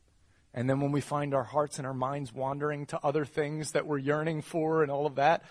And 0.54 0.68
then 0.68 0.80
when 0.80 0.92
we 0.92 1.00
find 1.00 1.34
our 1.34 1.42
hearts 1.42 1.78
and 1.78 1.86
our 1.86 1.94
minds 1.94 2.32
wandering 2.32 2.86
to 2.86 3.00
other 3.02 3.24
things 3.24 3.72
that 3.72 3.86
we're 3.86 3.98
yearning 3.98 4.42
for 4.42 4.82
and 4.82 4.92
all 4.92 5.06
of 5.06 5.14
that, 5.14 5.42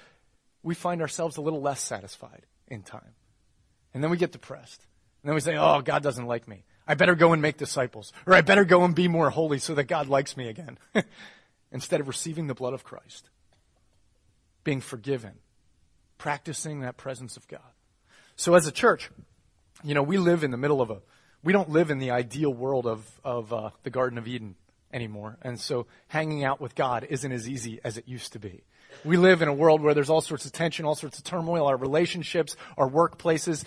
we 0.64 0.76
find 0.76 1.02
ourselves 1.02 1.38
a 1.38 1.42
little 1.42 1.62
less 1.62 1.82
satisfied 1.82 2.46
in 2.68 2.84
time. 2.84 3.16
And 3.94 4.04
then 4.04 4.12
we 4.12 4.18
get 4.18 4.32
depressed. 4.32 4.86
And 5.24 5.30
then 5.30 5.36
we 5.36 5.42
say, 5.42 5.58
oh, 5.58 5.82
God 5.82 6.04
doesn't 6.04 6.28
like 6.28 6.48
me. 6.48 6.66
I 6.88 6.94
better 6.94 7.16
go 7.16 7.34
and 7.34 7.42
make 7.42 7.58
disciples, 7.58 8.14
or 8.26 8.34
I 8.34 8.42
better 8.42 8.66
go 8.66 8.84
and 8.84 8.94
be 8.96 9.08
more 9.08 9.30
holy 9.30 9.60
so 9.60 9.76
that 9.76 9.86
God 9.86 10.08
likes 10.08 10.38
me 10.38 10.48
again. 10.48 10.78
Instead 11.72 12.00
of 12.00 12.08
receiving 12.08 12.48
the 12.48 12.54
blood 12.54 12.74
of 12.74 12.84
Christ, 12.84 13.30
being 14.64 14.82
forgiven, 14.82 15.34
practicing 16.18 16.82
that 16.82 16.98
presence 16.98 17.38
of 17.38 17.48
God. 17.48 17.62
So 18.36 18.56
as 18.56 18.68
a 18.68 18.72
church, 18.72 19.10
you 19.84 19.94
know, 19.94 20.04
we 20.04 20.18
live 20.18 20.44
in 20.44 20.52
the 20.52 20.58
middle 20.58 20.82
of 20.82 20.90
a, 20.90 21.02
we 21.44 21.54
don't 21.54 21.70
live 21.70 21.92
in 21.92 22.00
the 22.00 22.12
ideal 22.12 22.54
world 22.54 22.86
of, 22.86 23.06
of 23.24 23.52
uh, 23.52 23.70
the 23.84 23.90
Garden 23.90 24.18
of 24.18 24.28
Eden 24.28 24.56
anymore. 24.94 25.38
And 25.42 25.60
so 25.60 25.88
hanging 26.08 26.44
out 26.44 26.62
with 26.62 26.76
God 26.76 27.06
isn't 27.10 27.32
as 27.32 27.50
easy 27.50 27.80
as 27.84 27.98
it 27.98 28.08
used 28.08 28.34
to 28.34 28.40
be. 28.40 28.64
We 29.06 29.18
live 29.18 29.42
in 29.42 29.48
a 29.48 29.54
world 29.54 29.82
where 29.82 29.94
there's 29.94 30.10
all 30.10 30.22
sorts 30.22 30.46
of 30.46 30.52
tension, 30.52 30.86
all 30.86 30.96
sorts 30.96 31.18
of 31.18 31.24
turmoil, 31.24 31.66
our 31.66 31.78
relationships, 31.78 32.56
our 32.78 32.90
workplaces. 32.90 33.64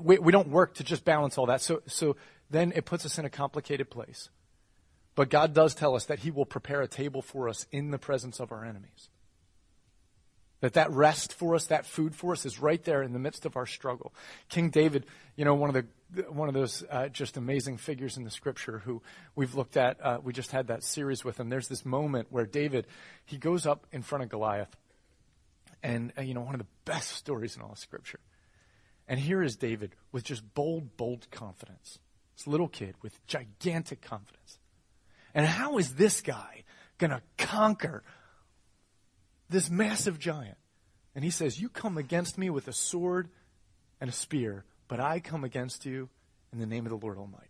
we, 0.00 0.18
we 0.18 0.32
don't 0.32 0.48
work 0.48 0.74
to 0.74 0.84
just 0.84 1.04
balance 1.04 1.38
all 1.38 1.46
that. 1.46 1.62
So, 1.62 1.82
so 1.86 2.16
then 2.50 2.72
it 2.74 2.84
puts 2.84 3.06
us 3.06 3.18
in 3.18 3.24
a 3.24 3.30
complicated 3.30 3.88
place. 3.88 4.30
But 5.14 5.30
God 5.30 5.54
does 5.54 5.74
tell 5.74 5.96
us 5.96 6.06
that 6.06 6.20
He 6.20 6.30
will 6.30 6.46
prepare 6.46 6.80
a 6.80 6.88
table 6.88 7.22
for 7.22 7.48
us 7.48 7.66
in 7.72 7.90
the 7.90 7.98
presence 7.98 8.40
of 8.40 8.52
our 8.52 8.64
enemies. 8.64 9.08
That 10.60 10.72
that 10.72 10.90
rest 10.90 11.34
for 11.34 11.54
us, 11.54 11.66
that 11.66 11.86
food 11.86 12.16
for 12.16 12.32
us 12.32 12.44
is 12.44 12.58
right 12.58 12.82
there 12.82 13.02
in 13.02 13.12
the 13.12 13.20
midst 13.20 13.46
of 13.46 13.56
our 13.56 13.66
struggle. 13.66 14.12
King 14.48 14.70
David, 14.70 15.06
you 15.36 15.44
know, 15.44 15.54
one 15.54 15.74
of 15.74 15.84
the, 16.12 16.22
one 16.32 16.48
of 16.48 16.54
those 16.54 16.82
uh, 16.90 17.08
just 17.08 17.36
amazing 17.36 17.76
figures 17.76 18.16
in 18.16 18.24
the 18.24 18.30
scripture 18.30 18.80
who 18.80 19.00
we've 19.36 19.54
looked 19.54 19.76
at, 19.76 20.04
uh, 20.04 20.18
we 20.20 20.32
just 20.32 20.50
had 20.50 20.66
that 20.66 20.82
series 20.82 21.24
with 21.24 21.38
him. 21.38 21.48
There's 21.48 21.68
this 21.68 21.84
moment 21.84 22.26
where 22.30 22.44
David, 22.44 22.88
he 23.24 23.38
goes 23.38 23.66
up 23.66 23.86
in 23.92 24.02
front 24.02 24.24
of 24.24 24.30
Goliath. 24.30 24.74
And, 25.80 26.12
uh, 26.18 26.22
you 26.22 26.34
know, 26.34 26.40
one 26.40 26.54
of 26.54 26.60
the 26.60 26.66
best 26.84 27.10
stories 27.12 27.54
in 27.54 27.62
all 27.62 27.70
of 27.70 27.78
scripture. 27.78 28.18
And 29.06 29.20
here 29.20 29.42
is 29.42 29.56
David 29.56 29.94
with 30.10 30.24
just 30.24 30.42
bold, 30.54 30.96
bold 30.96 31.30
confidence. 31.30 32.00
This 32.36 32.48
little 32.48 32.68
kid 32.68 32.96
with 33.00 33.24
gigantic 33.28 34.02
confidence. 34.02 34.58
And 35.34 35.46
how 35.46 35.78
is 35.78 35.94
this 35.94 36.20
guy 36.20 36.64
going 36.98 37.12
to 37.12 37.22
conquer 37.36 38.02
this 39.48 39.70
massive 39.70 40.18
giant? 40.18 40.58
And 41.14 41.24
he 41.24 41.30
says, 41.30 41.60
You 41.60 41.68
come 41.68 41.98
against 41.98 42.38
me 42.38 42.50
with 42.50 42.68
a 42.68 42.72
sword 42.72 43.28
and 44.00 44.10
a 44.10 44.12
spear, 44.12 44.64
but 44.86 45.00
I 45.00 45.20
come 45.20 45.44
against 45.44 45.84
you 45.84 46.08
in 46.52 46.58
the 46.58 46.66
name 46.66 46.86
of 46.86 46.90
the 46.90 47.04
Lord 47.04 47.18
Almighty. 47.18 47.46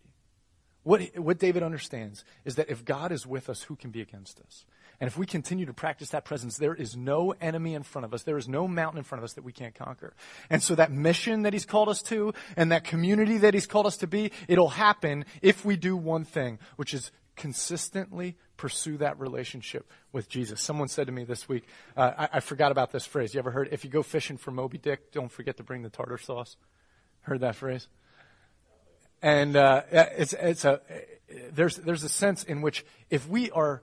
What, 0.84 1.18
what 1.18 1.38
David 1.38 1.62
understands 1.62 2.24
is 2.44 2.54
that 2.54 2.70
if 2.70 2.84
God 2.84 3.12
is 3.12 3.26
with 3.26 3.50
us, 3.50 3.62
who 3.64 3.76
can 3.76 3.90
be 3.90 4.00
against 4.00 4.40
us? 4.40 4.64
And 5.00 5.06
if 5.06 5.18
we 5.18 5.26
continue 5.26 5.66
to 5.66 5.72
practice 5.72 6.10
that 6.10 6.24
presence, 6.24 6.56
there 6.56 6.74
is 6.74 6.96
no 6.96 7.34
enemy 7.40 7.74
in 7.74 7.82
front 7.82 8.04
of 8.04 8.14
us. 8.14 8.22
There 8.22 8.38
is 8.38 8.48
no 8.48 8.66
mountain 8.66 8.98
in 8.98 9.04
front 9.04 9.20
of 9.20 9.24
us 9.24 9.34
that 9.34 9.44
we 9.44 9.52
can't 9.52 9.74
conquer. 9.74 10.14
And 10.50 10.62
so 10.62 10.74
that 10.74 10.90
mission 10.90 11.42
that 11.42 11.52
he's 11.52 11.66
called 11.66 11.88
us 11.88 12.02
to 12.04 12.32
and 12.56 12.72
that 12.72 12.84
community 12.84 13.38
that 13.38 13.54
he's 13.54 13.66
called 13.66 13.86
us 13.86 13.98
to 13.98 14.06
be, 14.06 14.32
it'll 14.48 14.70
happen 14.70 15.24
if 15.42 15.64
we 15.64 15.76
do 15.76 15.96
one 15.96 16.24
thing, 16.24 16.58
which 16.76 16.94
is 16.94 17.12
consistently 17.38 18.36
pursue 18.56 18.98
that 18.98 19.18
relationship 19.18 19.90
with 20.12 20.28
Jesus. 20.28 20.60
Someone 20.60 20.88
said 20.88 21.06
to 21.06 21.12
me 21.12 21.24
this 21.24 21.48
week, 21.48 21.64
uh, 21.96 22.12
I, 22.18 22.28
I, 22.34 22.40
forgot 22.40 22.72
about 22.72 22.92
this 22.92 23.06
phrase. 23.06 23.32
You 23.32 23.38
ever 23.38 23.50
heard, 23.50 23.68
if 23.72 23.84
you 23.84 23.90
go 23.90 24.02
fishing 24.02 24.36
for 24.36 24.50
Moby 24.50 24.76
Dick, 24.76 25.12
don't 25.12 25.30
forget 25.30 25.56
to 25.56 25.62
bring 25.62 25.82
the 25.82 25.88
tartar 25.88 26.18
sauce? 26.18 26.56
Heard 27.22 27.40
that 27.40 27.56
phrase? 27.56 27.88
And 29.22 29.56
uh, 29.56 29.82
it's, 29.90 30.32
it's 30.34 30.64
a, 30.64 30.80
there's, 31.52 31.76
there's 31.76 32.04
a 32.04 32.08
sense 32.08 32.44
in 32.44 32.60
which 32.60 32.84
if 33.10 33.28
we 33.28 33.50
are 33.50 33.82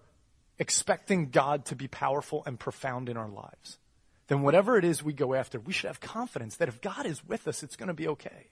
expecting 0.60 1.30
God 1.30 1.65
to 1.65 1.76
be 1.76 1.88
powerful 1.88 2.44
and 2.46 2.60
profound 2.60 3.10
in 3.10 3.18
our 3.18 3.30
lives, 3.30 3.80
then 4.28 4.41
whatever 4.41 4.78
it 4.78 4.86
is 4.86 5.04
we 5.04 5.13
go 5.13 5.34
after, 5.34 5.60
we 5.60 5.74
should 5.74 5.88
have 5.88 6.00
confidence 6.00 6.58
that 6.58 6.68
if 6.68 6.82
God 6.82 7.06
is 7.06 7.26
with 7.28 7.48
us, 7.48 7.63
it's 7.63 7.76
going 7.76 7.88
to 7.88 7.94
be 7.94 8.08
okay. 8.10 8.50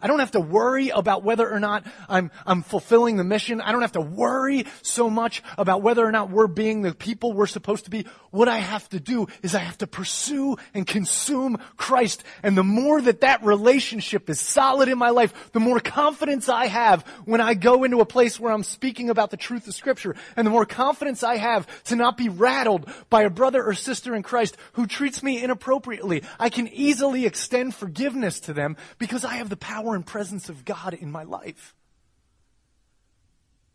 I 0.00 0.06
don't 0.06 0.18
have 0.18 0.32
to 0.32 0.40
worry 0.40 0.90
about 0.90 1.22
whether 1.22 1.50
or 1.50 1.60
not 1.60 1.84
I'm, 2.08 2.30
I'm 2.46 2.62
fulfilling 2.62 3.16
the 3.16 3.24
mission. 3.24 3.60
I 3.60 3.72
don't 3.72 3.82
have 3.82 3.92
to 3.92 4.00
worry 4.00 4.66
so 4.82 5.08
much 5.08 5.42
about 5.56 5.82
whether 5.82 6.04
or 6.04 6.12
not 6.12 6.30
we're 6.30 6.46
being 6.46 6.82
the 6.82 6.94
people 6.94 7.32
we're 7.32 7.46
supposed 7.46 7.84
to 7.84 7.90
be. 7.90 8.06
What 8.30 8.48
I 8.48 8.58
have 8.58 8.88
to 8.90 9.00
do 9.00 9.28
is 9.42 9.54
I 9.54 9.60
have 9.60 9.78
to 9.78 9.86
pursue 9.86 10.56
and 10.74 10.86
consume 10.86 11.58
Christ. 11.76 12.24
And 12.42 12.56
the 12.56 12.64
more 12.64 13.00
that 13.00 13.20
that 13.20 13.44
relationship 13.44 14.28
is 14.28 14.40
solid 14.40 14.88
in 14.88 14.98
my 14.98 15.10
life, 15.10 15.52
the 15.52 15.60
more 15.60 15.80
confidence 15.80 16.48
I 16.48 16.66
have 16.66 17.02
when 17.24 17.40
I 17.40 17.54
go 17.54 17.84
into 17.84 18.00
a 18.00 18.06
place 18.06 18.38
where 18.38 18.52
I'm 18.52 18.64
speaking 18.64 19.10
about 19.10 19.30
the 19.30 19.36
truth 19.36 19.68
of 19.68 19.74
scripture. 19.74 20.16
And 20.36 20.46
the 20.46 20.50
more 20.50 20.66
confidence 20.66 21.22
I 21.22 21.36
have 21.36 21.66
to 21.84 21.96
not 21.96 22.16
be 22.16 22.28
rattled 22.28 22.90
by 23.10 23.22
a 23.22 23.30
brother 23.30 23.64
or 23.64 23.74
sister 23.74 24.14
in 24.14 24.22
Christ 24.22 24.56
who 24.72 24.86
treats 24.86 25.22
me 25.22 25.42
inappropriately. 25.42 26.22
I 26.38 26.48
can 26.48 26.68
easily 26.68 27.26
extend 27.26 27.74
forgiveness 27.74 28.40
to 28.40 28.52
them 28.52 28.76
because 28.98 29.24
I 29.24 29.34
have 29.34 29.48
the 29.48 29.56
power 29.56 29.83
power 29.84 29.94
and 29.94 30.06
presence 30.06 30.48
of 30.48 30.64
God 30.64 30.94
in 30.94 31.10
my 31.10 31.24
life. 31.24 31.74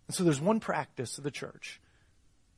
And 0.08 0.16
so 0.16 0.24
there's 0.24 0.42
one 0.42 0.60
practice 0.60 1.18
of 1.18 1.24
the 1.24 1.32
church 1.32 1.80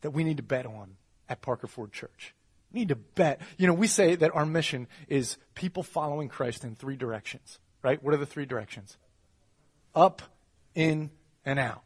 that 0.02 0.12
we 0.12 0.24
need 0.24 0.38
to 0.38 0.44
bet 0.44 0.66
on 0.66 0.96
at 1.28 1.42
Parker 1.42 1.68
Ford 1.68 1.92
Church. 1.92 2.34
We 2.72 2.80
need 2.82 2.90
to 2.90 2.96
bet. 2.96 3.42
You 3.58 3.68
know, 3.68 3.74
we 3.74 3.88
say 3.88 4.16
that 4.16 4.34
our 4.34 4.46
mission 4.46 4.88
is 5.10 5.38
people 5.54 5.84
following 5.84 6.30
Christ 6.30 6.64
in 6.64 6.76
three 6.76 6.96
directions. 6.96 7.60
right? 7.84 8.02
What 8.02 8.14
are 8.14 8.18
the 8.18 8.26
three 8.26 8.46
directions? 8.46 8.98
Up, 9.94 10.22
in, 10.74 11.12
and 11.46 11.60
out. 11.60 11.84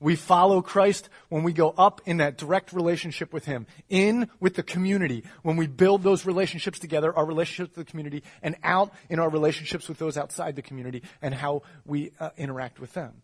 We 0.00 0.16
follow 0.16 0.62
Christ 0.62 1.08
when 1.28 1.42
we 1.42 1.52
go 1.52 1.74
up 1.76 2.00
in 2.06 2.18
that 2.18 2.36
direct 2.36 2.72
relationship 2.72 3.32
with 3.32 3.44
Him, 3.44 3.66
in 3.88 4.28
with 4.40 4.54
the 4.54 4.62
community, 4.62 5.24
when 5.42 5.56
we 5.56 5.66
build 5.66 6.02
those 6.02 6.24
relationships 6.24 6.78
together, 6.78 7.14
our 7.16 7.24
relationships 7.24 7.76
with 7.76 7.86
the 7.86 7.90
community, 7.90 8.22
and 8.42 8.56
out 8.62 8.92
in 9.08 9.18
our 9.18 9.28
relationships 9.28 9.88
with 9.88 9.98
those 9.98 10.16
outside 10.16 10.56
the 10.56 10.62
community 10.62 11.02
and 11.20 11.34
how 11.34 11.62
we 11.84 12.12
uh, 12.20 12.30
interact 12.36 12.80
with 12.80 12.92
them. 12.92 13.22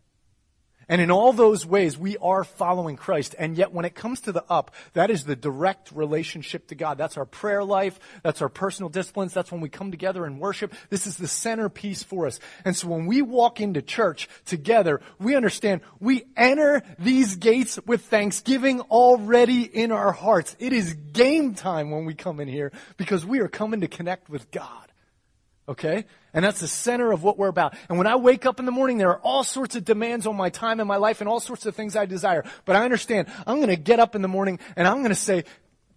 And 0.88 1.00
in 1.00 1.10
all 1.10 1.32
those 1.32 1.64
ways, 1.64 1.96
we 1.96 2.16
are 2.18 2.44
following 2.44 2.96
Christ. 2.96 3.34
And 3.38 3.56
yet, 3.56 3.72
when 3.72 3.84
it 3.84 3.94
comes 3.94 4.20
to 4.22 4.32
the 4.32 4.44
up, 4.48 4.72
that 4.92 5.10
is 5.10 5.24
the 5.24 5.36
direct 5.36 5.92
relationship 5.92 6.68
to 6.68 6.74
God. 6.74 6.98
That's 6.98 7.16
our 7.16 7.24
prayer 7.24 7.64
life. 7.64 7.98
That's 8.22 8.42
our 8.42 8.48
personal 8.48 8.88
disciplines. 8.88 9.32
That's 9.32 9.50
when 9.50 9.60
we 9.60 9.68
come 9.68 9.90
together 9.90 10.24
and 10.24 10.40
worship. 10.40 10.72
This 10.90 11.06
is 11.06 11.16
the 11.16 11.28
centerpiece 11.28 12.02
for 12.02 12.26
us. 12.26 12.40
And 12.64 12.76
so 12.76 12.88
when 12.88 13.06
we 13.06 13.22
walk 13.22 13.60
into 13.60 13.82
church 13.82 14.28
together, 14.44 15.00
we 15.18 15.36
understand 15.36 15.80
we 16.00 16.24
enter 16.36 16.82
these 16.98 17.36
gates 17.36 17.78
with 17.86 18.02
thanksgiving 18.02 18.80
already 18.82 19.62
in 19.62 19.92
our 19.92 20.12
hearts. 20.12 20.56
It 20.58 20.72
is 20.72 20.94
game 20.94 21.54
time 21.54 21.90
when 21.90 22.04
we 22.04 22.14
come 22.14 22.40
in 22.40 22.48
here 22.48 22.72
because 22.96 23.24
we 23.24 23.40
are 23.40 23.48
coming 23.48 23.80
to 23.80 23.88
connect 23.88 24.28
with 24.28 24.50
God. 24.50 24.92
Okay? 25.68 26.04
And 26.34 26.44
that's 26.44 26.60
the 26.60 26.68
center 26.68 27.12
of 27.12 27.22
what 27.22 27.38
we're 27.38 27.48
about. 27.48 27.74
And 27.88 27.96
when 27.96 28.08
I 28.08 28.16
wake 28.16 28.44
up 28.44 28.58
in 28.58 28.66
the 28.66 28.72
morning, 28.72 28.98
there 28.98 29.10
are 29.10 29.20
all 29.20 29.44
sorts 29.44 29.76
of 29.76 29.84
demands 29.84 30.26
on 30.26 30.36
my 30.36 30.50
time 30.50 30.80
and 30.80 30.88
my 30.88 30.96
life 30.96 31.20
and 31.20 31.28
all 31.28 31.40
sorts 31.40 31.64
of 31.64 31.76
things 31.76 31.94
I 31.94 32.06
desire. 32.06 32.44
But 32.64 32.76
I 32.76 32.84
understand 32.84 33.28
I'm 33.46 33.56
going 33.56 33.68
to 33.68 33.76
get 33.76 34.00
up 34.00 34.16
in 34.16 34.22
the 34.22 34.28
morning 34.28 34.58
and 34.76 34.86
I'm 34.86 34.98
going 34.98 35.10
to 35.10 35.14
say, 35.14 35.44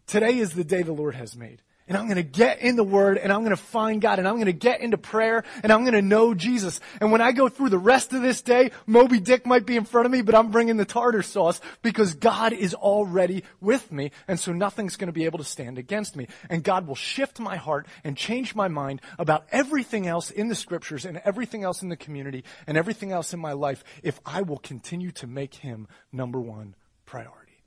today 0.05 0.37
is 0.37 0.53
the 0.53 0.63
day 0.63 0.83
the 0.83 0.93
Lord 0.93 1.15
has 1.15 1.35
made 1.35 1.61
and 1.87 1.97
I'm 1.97 2.05
going 2.05 2.17
to 2.17 2.23
get 2.23 2.59
in 2.59 2.75
the 2.75 2.83
Word 2.83 3.17
and 3.17 3.31
I'm 3.31 3.41
going 3.41 3.55
to 3.55 3.57
find 3.61 4.01
God 4.01 4.19
and 4.19 4.27
I'm 4.27 4.35
going 4.35 4.47
to 4.47 4.53
get 4.53 4.81
into 4.81 4.97
prayer 4.97 5.43
and 5.63 5.71
I'm 5.71 5.81
going 5.81 5.93
to 5.93 6.01
know 6.01 6.33
Jesus. 6.33 6.79
And 6.99 7.11
when 7.11 7.21
I 7.21 7.31
go 7.31 7.49
through 7.49 7.69
the 7.69 7.77
rest 7.77 8.13
of 8.13 8.21
this 8.21 8.41
day, 8.41 8.71
Moby 8.85 9.19
Dick 9.19 9.45
might 9.45 9.65
be 9.65 9.77
in 9.77 9.85
front 9.85 10.05
of 10.05 10.11
me, 10.11 10.21
but 10.21 10.35
I'm 10.35 10.51
bringing 10.51 10.77
the 10.77 10.85
tartar 10.85 11.21
sauce 11.21 11.61
because 11.81 12.13
God 12.15 12.53
is 12.53 12.73
already 12.73 13.43
with 13.61 13.91
me. 13.91 14.11
And 14.27 14.39
so 14.39 14.51
nothing's 14.51 14.97
going 14.97 15.07
to 15.07 15.13
be 15.13 15.25
able 15.25 15.39
to 15.39 15.45
stand 15.45 15.77
against 15.77 16.15
me. 16.15 16.27
And 16.49 16.63
God 16.63 16.87
will 16.87 16.95
shift 16.95 17.39
my 17.39 17.55
heart 17.55 17.87
and 18.03 18.17
change 18.17 18.55
my 18.55 18.67
mind 18.67 19.01
about 19.17 19.45
everything 19.51 20.07
else 20.07 20.29
in 20.31 20.47
the 20.49 20.55
scriptures 20.55 21.05
and 21.05 21.21
everything 21.23 21.63
else 21.63 21.81
in 21.81 21.89
the 21.89 21.97
community 21.97 22.43
and 22.65 22.77
everything 22.77 23.11
else 23.11 23.33
in 23.33 23.39
my 23.39 23.53
life 23.53 23.83
if 24.03 24.19
I 24.25 24.41
will 24.41 24.59
continue 24.59 25.11
to 25.11 25.27
make 25.27 25.55
Him 25.55 25.87
number 26.11 26.39
one 26.39 26.75
priority. 27.05 27.63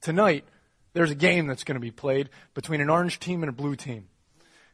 Tonight, 0.00 0.44
there's 0.92 1.10
a 1.10 1.16
game 1.16 1.46
that's 1.46 1.64
going 1.64 1.76
to 1.76 1.80
be 1.80 1.90
played 1.90 2.30
between 2.54 2.80
an 2.80 2.90
orange 2.90 3.20
team 3.20 3.42
and 3.42 3.50
a 3.50 3.52
blue 3.52 3.76
team. 3.76 4.08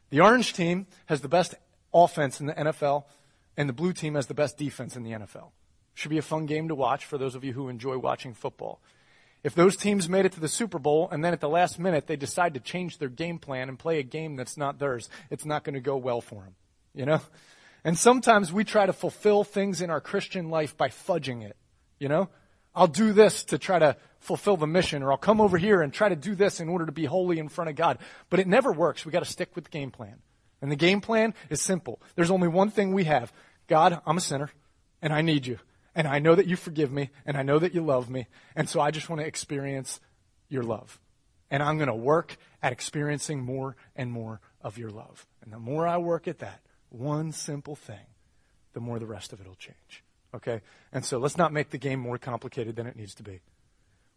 The 0.09 0.21
orange 0.21 0.53
team 0.53 0.87
has 1.07 1.21
the 1.21 1.27
best 1.27 1.55
offense 1.93 2.39
in 2.39 2.47
the 2.47 2.53
NFL, 2.53 3.03
and 3.55 3.67
the 3.67 3.73
blue 3.73 3.93
team 3.93 4.15
has 4.15 4.27
the 4.27 4.33
best 4.33 4.57
defense 4.57 4.95
in 4.95 5.03
the 5.03 5.11
NFL. 5.11 5.51
Should 5.93 6.09
be 6.09 6.17
a 6.17 6.23
fun 6.23 6.45
game 6.45 6.67
to 6.67 6.75
watch 6.75 7.05
for 7.05 7.17
those 7.17 7.35
of 7.35 7.43
you 7.43 7.53
who 7.53 7.69
enjoy 7.69 7.97
watching 7.97 8.33
football. 8.33 8.79
If 9.43 9.55
those 9.55 9.77
teams 9.77 10.09
made 10.09 10.25
it 10.25 10.33
to 10.33 10.39
the 10.39 10.47
Super 10.47 10.79
Bowl 10.79 11.07
and 11.11 11.23
then 11.23 11.33
at 11.33 11.39
the 11.39 11.49
last 11.49 11.79
minute 11.79 12.07
they 12.07 12.15
decide 12.15 12.53
to 12.55 12.59
change 12.59 12.97
their 12.97 13.09
game 13.09 13.39
plan 13.39 13.69
and 13.69 13.77
play 13.77 13.99
a 13.99 14.03
game 14.03 14.35
that's 14.35 14.57
not 14.57 14.79
theirs, 14.79 15.09
it's 15.29 15.45
not 15.45 15.63
going 15.63 15.75
to 15.75 15.79
go 15.79 15.95
well 15.97 16.21
for 16.21 16.43
them. 16.43 16.55
You 16.93 17.05
know? 17.05 17.21
And 17.83 17.97
sometimes 17.97 18.51
we 18.51 18.63
try 18.63 18.85
to 18.85 18.93
fulfill 18.93 19.43
things 19.43 19.81
in 19.81 19.89
our 19.89 20.01
Christian 20.01 20.49
life 20.49 20.75
by 20.75 20.89
fudging 20.89 21.43
it. 21.43 21.55
You 21.99 22.09
know? 22.09 22.29
I'll 22.75 22.87
do 22.87 23.13
this 23.13 23.43
to 23.45 23.57
try 23.57 23.79
to 23.79 23.95
fulfill 24.19 24.57
the 24.57 24.67
mission, 24.67 25.03
or 25.03 25.11
I'll 25.11 25.17
come 25.17 25.41
over 25.41 25.57
here 25.57 25.81
and 25.81 25.93
try 25.93 26.09
to 26.09 26.15
do 26.15 26.35
this 26.35 26.59
in 26.59 26.69
order 26.69 26.85
to 26.85 26.91
be 26.91 27.05
holy 27.05 27.39
in 27.39 27.49
front 27.49 27.69
of 27.69 27.75
God. 27.75 27.99
But 28.29 28.39
it 28.39 28.47
never 28.47 28.71
works. 28.71 29.05
We 29.05 29.11
got 29.11 29.23
to 29.23 29.29
stick 29.29 29.55
with 29.55 29.65
the 29.65 29.69
game 29.69 29.91
plan. 29.91 30.17
And 30.61 30.71
the 30.71 30.75
game 30.75 31.01
plan 31.01 31.33
is 31.49 31.61
simple. 31.61 32.01
There's 32.15 32.31
only 32.31 32.47
one 32.47 32.69
thing 32.69 32.93
we 32.93 33.03
have. 33.03 33.31
God, 33.67 34.01
I'm 34.05 34.17
a 34.17 34.21
sinner, 34.21 34.49
and 35.01 35.13
I 35.13 35.21
need 35.21 35.45
you. 35.45 35.59
And 35.93 36.07
I 36.07 36.19
know 36.19 36.35
that 36.35 36.47
you 36.47 36.55
forgive 36.55 36.91
me, 36.91 37.09
and 37.25 37.37
I 37.37 37.43
know 37.43 37.59
that 37.59 37.73
you 37.73 37.81
love 37.81 38.09
me. 38.09 38.27
And 38.55 38.69
so 38.69 38.79
I 38.79 38.91
just 38.91 39.09
want 39.09 39.21
to 39.21 39.27
experience 39.27 39.99
your 40.49 40.63
love. 40.63 40.99
And 41.49 41.63
I'm 41.63 41.77
going 41.77 41.87
to 41.87 41.95
work 41.95 42.37
at 42.61 42.71
experiencing 42.71 43.41
more 43.41 43.75
and 43.95 44.11
more 44.11 44.41
of 44.61 44.77
your 44.77 44.89
love. 44.89 45.25
And 45.43 45.51
the 45.51 45.59
more 45.59 45.87
I 45.87 45.97
work 45.97 46.27
at 46.27 46.39
that, 46.39 46.61
one 46.89 47.31
simple 47.31 47.75
thing, 47.75 48.05
the 48.73 48.79
more 48.79 48.99
the 48.99 49.05
rest 49.05 49.33
of 49.33 49.39
it 49.39 49.47
will 49.47 49.55
change. 49.55 50.03
Okay? 50.33 50.61
And 50.91 51.05
so 51.05 51.17
let's 51.17 51.37
not 51.37 51.53
make 51.53 51.69
the 51.69 51.77
game 51.77 51.99
more 51.99 52.17
complicated 52.17 52.75
than 52.75 52.87
it 52.87 52.95
needs 52.95 53.15
to 53.15 53.23
be. 53.23 53.41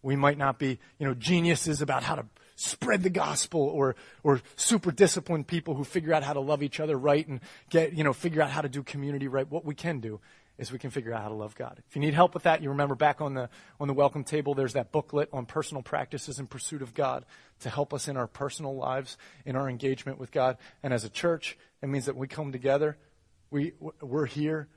We 0.03 0.17
might 0.17 0.39
not 0.39 0.59
be, 0.59 0.79
you 0.99 1.07
know, 1.07 1.15
geniuses 1.15 1.83
about 1.83 2.03
how 2.03 2.17
to 2.17 2.27
spread 2.57 3.03
the 3.03 3.11
gospel 3.11 3.63
or, 3.63 3.97
or 4.23 4.41
super 4.57 4.91
disciplined 4.91 5.47
people 5.47 5.75
who 5.75 5.85
figure 5.85 6.13
out 6.13 6.23
how 6.23 6.35
to 6.35 6.41
love 6.41 6.63
each 6.63 6.79
other 6.79 6.97
right 6.97 7.27
and 7.27 7.41
get, 7.71 7.95
you 7.95 8.05
know, 8.05 8.13
figure 8.13 8.43
out 8.43 8.51
how 8.51 8.61
to 8.61 8.69
do 8.69 8.83
community 8.83 9.29
right. 9.29 9.51
What 9.51 9.65
we 9.65 9.75
can 9.75 10.01
do 10.01 10.21
is 10.59 10.71
we 10.71 10.79
can 10.79 10.91
figure 10.91 11.15
out 11.15 11.23
how 11.23 11.29
to 11.29 11.35
love 11.35 11.55
God. 11.55 11.81
If 11.89 11.97
you 11.97 12.03
need 12.03 12.13
help 12.13 12.35
with 12.35 12.43
that, 12.43 12.63
you 12.63 12.69
remember 12.69 12.95
back 12.95 13.23
on 13.23 13.33
the, 13.33 13.49
on 13.81 13.89
the 13.89 13.95
welcome 13.95 14.25
table, 14.25 14.53
there's 14.53 14.75
that 14.75 14.93
booklet 14.93 15.31
on 15.33 15.47
personal 15.47 15.83
practices 15.83 16.39
in 16.39 16.47
pursuit 16.47 16.83
of 16.83 16.93
God 16.93 17.25
to 17.61 17.71
help 17.71 17.95
us 17.95 18.09
in 18.09 18.19
our 18.19 18.27
personal 18.27 18.77
lives, 18.77 19.17
in 19.47 19.57
our 19.57 19.71
engagement 19.71 20.19
with 20.19 20.31
God. 20.31 20.59
And 20.83 20.93
as 20.93 21.03
a 21.03 21.09
church, 21.09 21.57
it 21.83 21.89
means 21.89 22.05
that 22.05 22.17
we 22.17 22.29
come 22.29 22.53
together. 22.53 22.99
We, 23.51 23.73
we're 24.03 24.27
here 24.27 24.69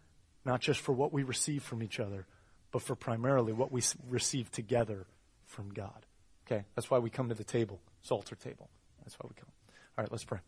not 0.46 0.62
just 0.62 0.80
for 0.80 0.94
what 0.94 1.12
we 1.12 1.24
receive 1.24 1.64
from 1.64 1.84
each 1.84 2.00
other, 2.00 2.28
but 2.72 2.82
for 2.82 2.96
primarily 2.96 3.52
what 3.52 3.74
we 3.74 3.82
receive 4.10 4.52
together 4.52 5.06
from 5.54 5.70
God. 5.70 6.06
Okay, 6.46 6.66
that's 6.76 6.90
why 6.90 7.00
we 7.00 7.10
come 7.10 7.30
to 7.30 7.36
the 7.36 7.44
table, 7.44 7.80
Psalter 8.02 8.36
table. 8.36 8.70
That's 9.04 9.16
why 9.20 9.30
we 9.30 9.36
come. 9.36 9.50
All 9.98 10.04
right, 10.04 10.12
let's 10.12 10.26
pray. 10.26 10.40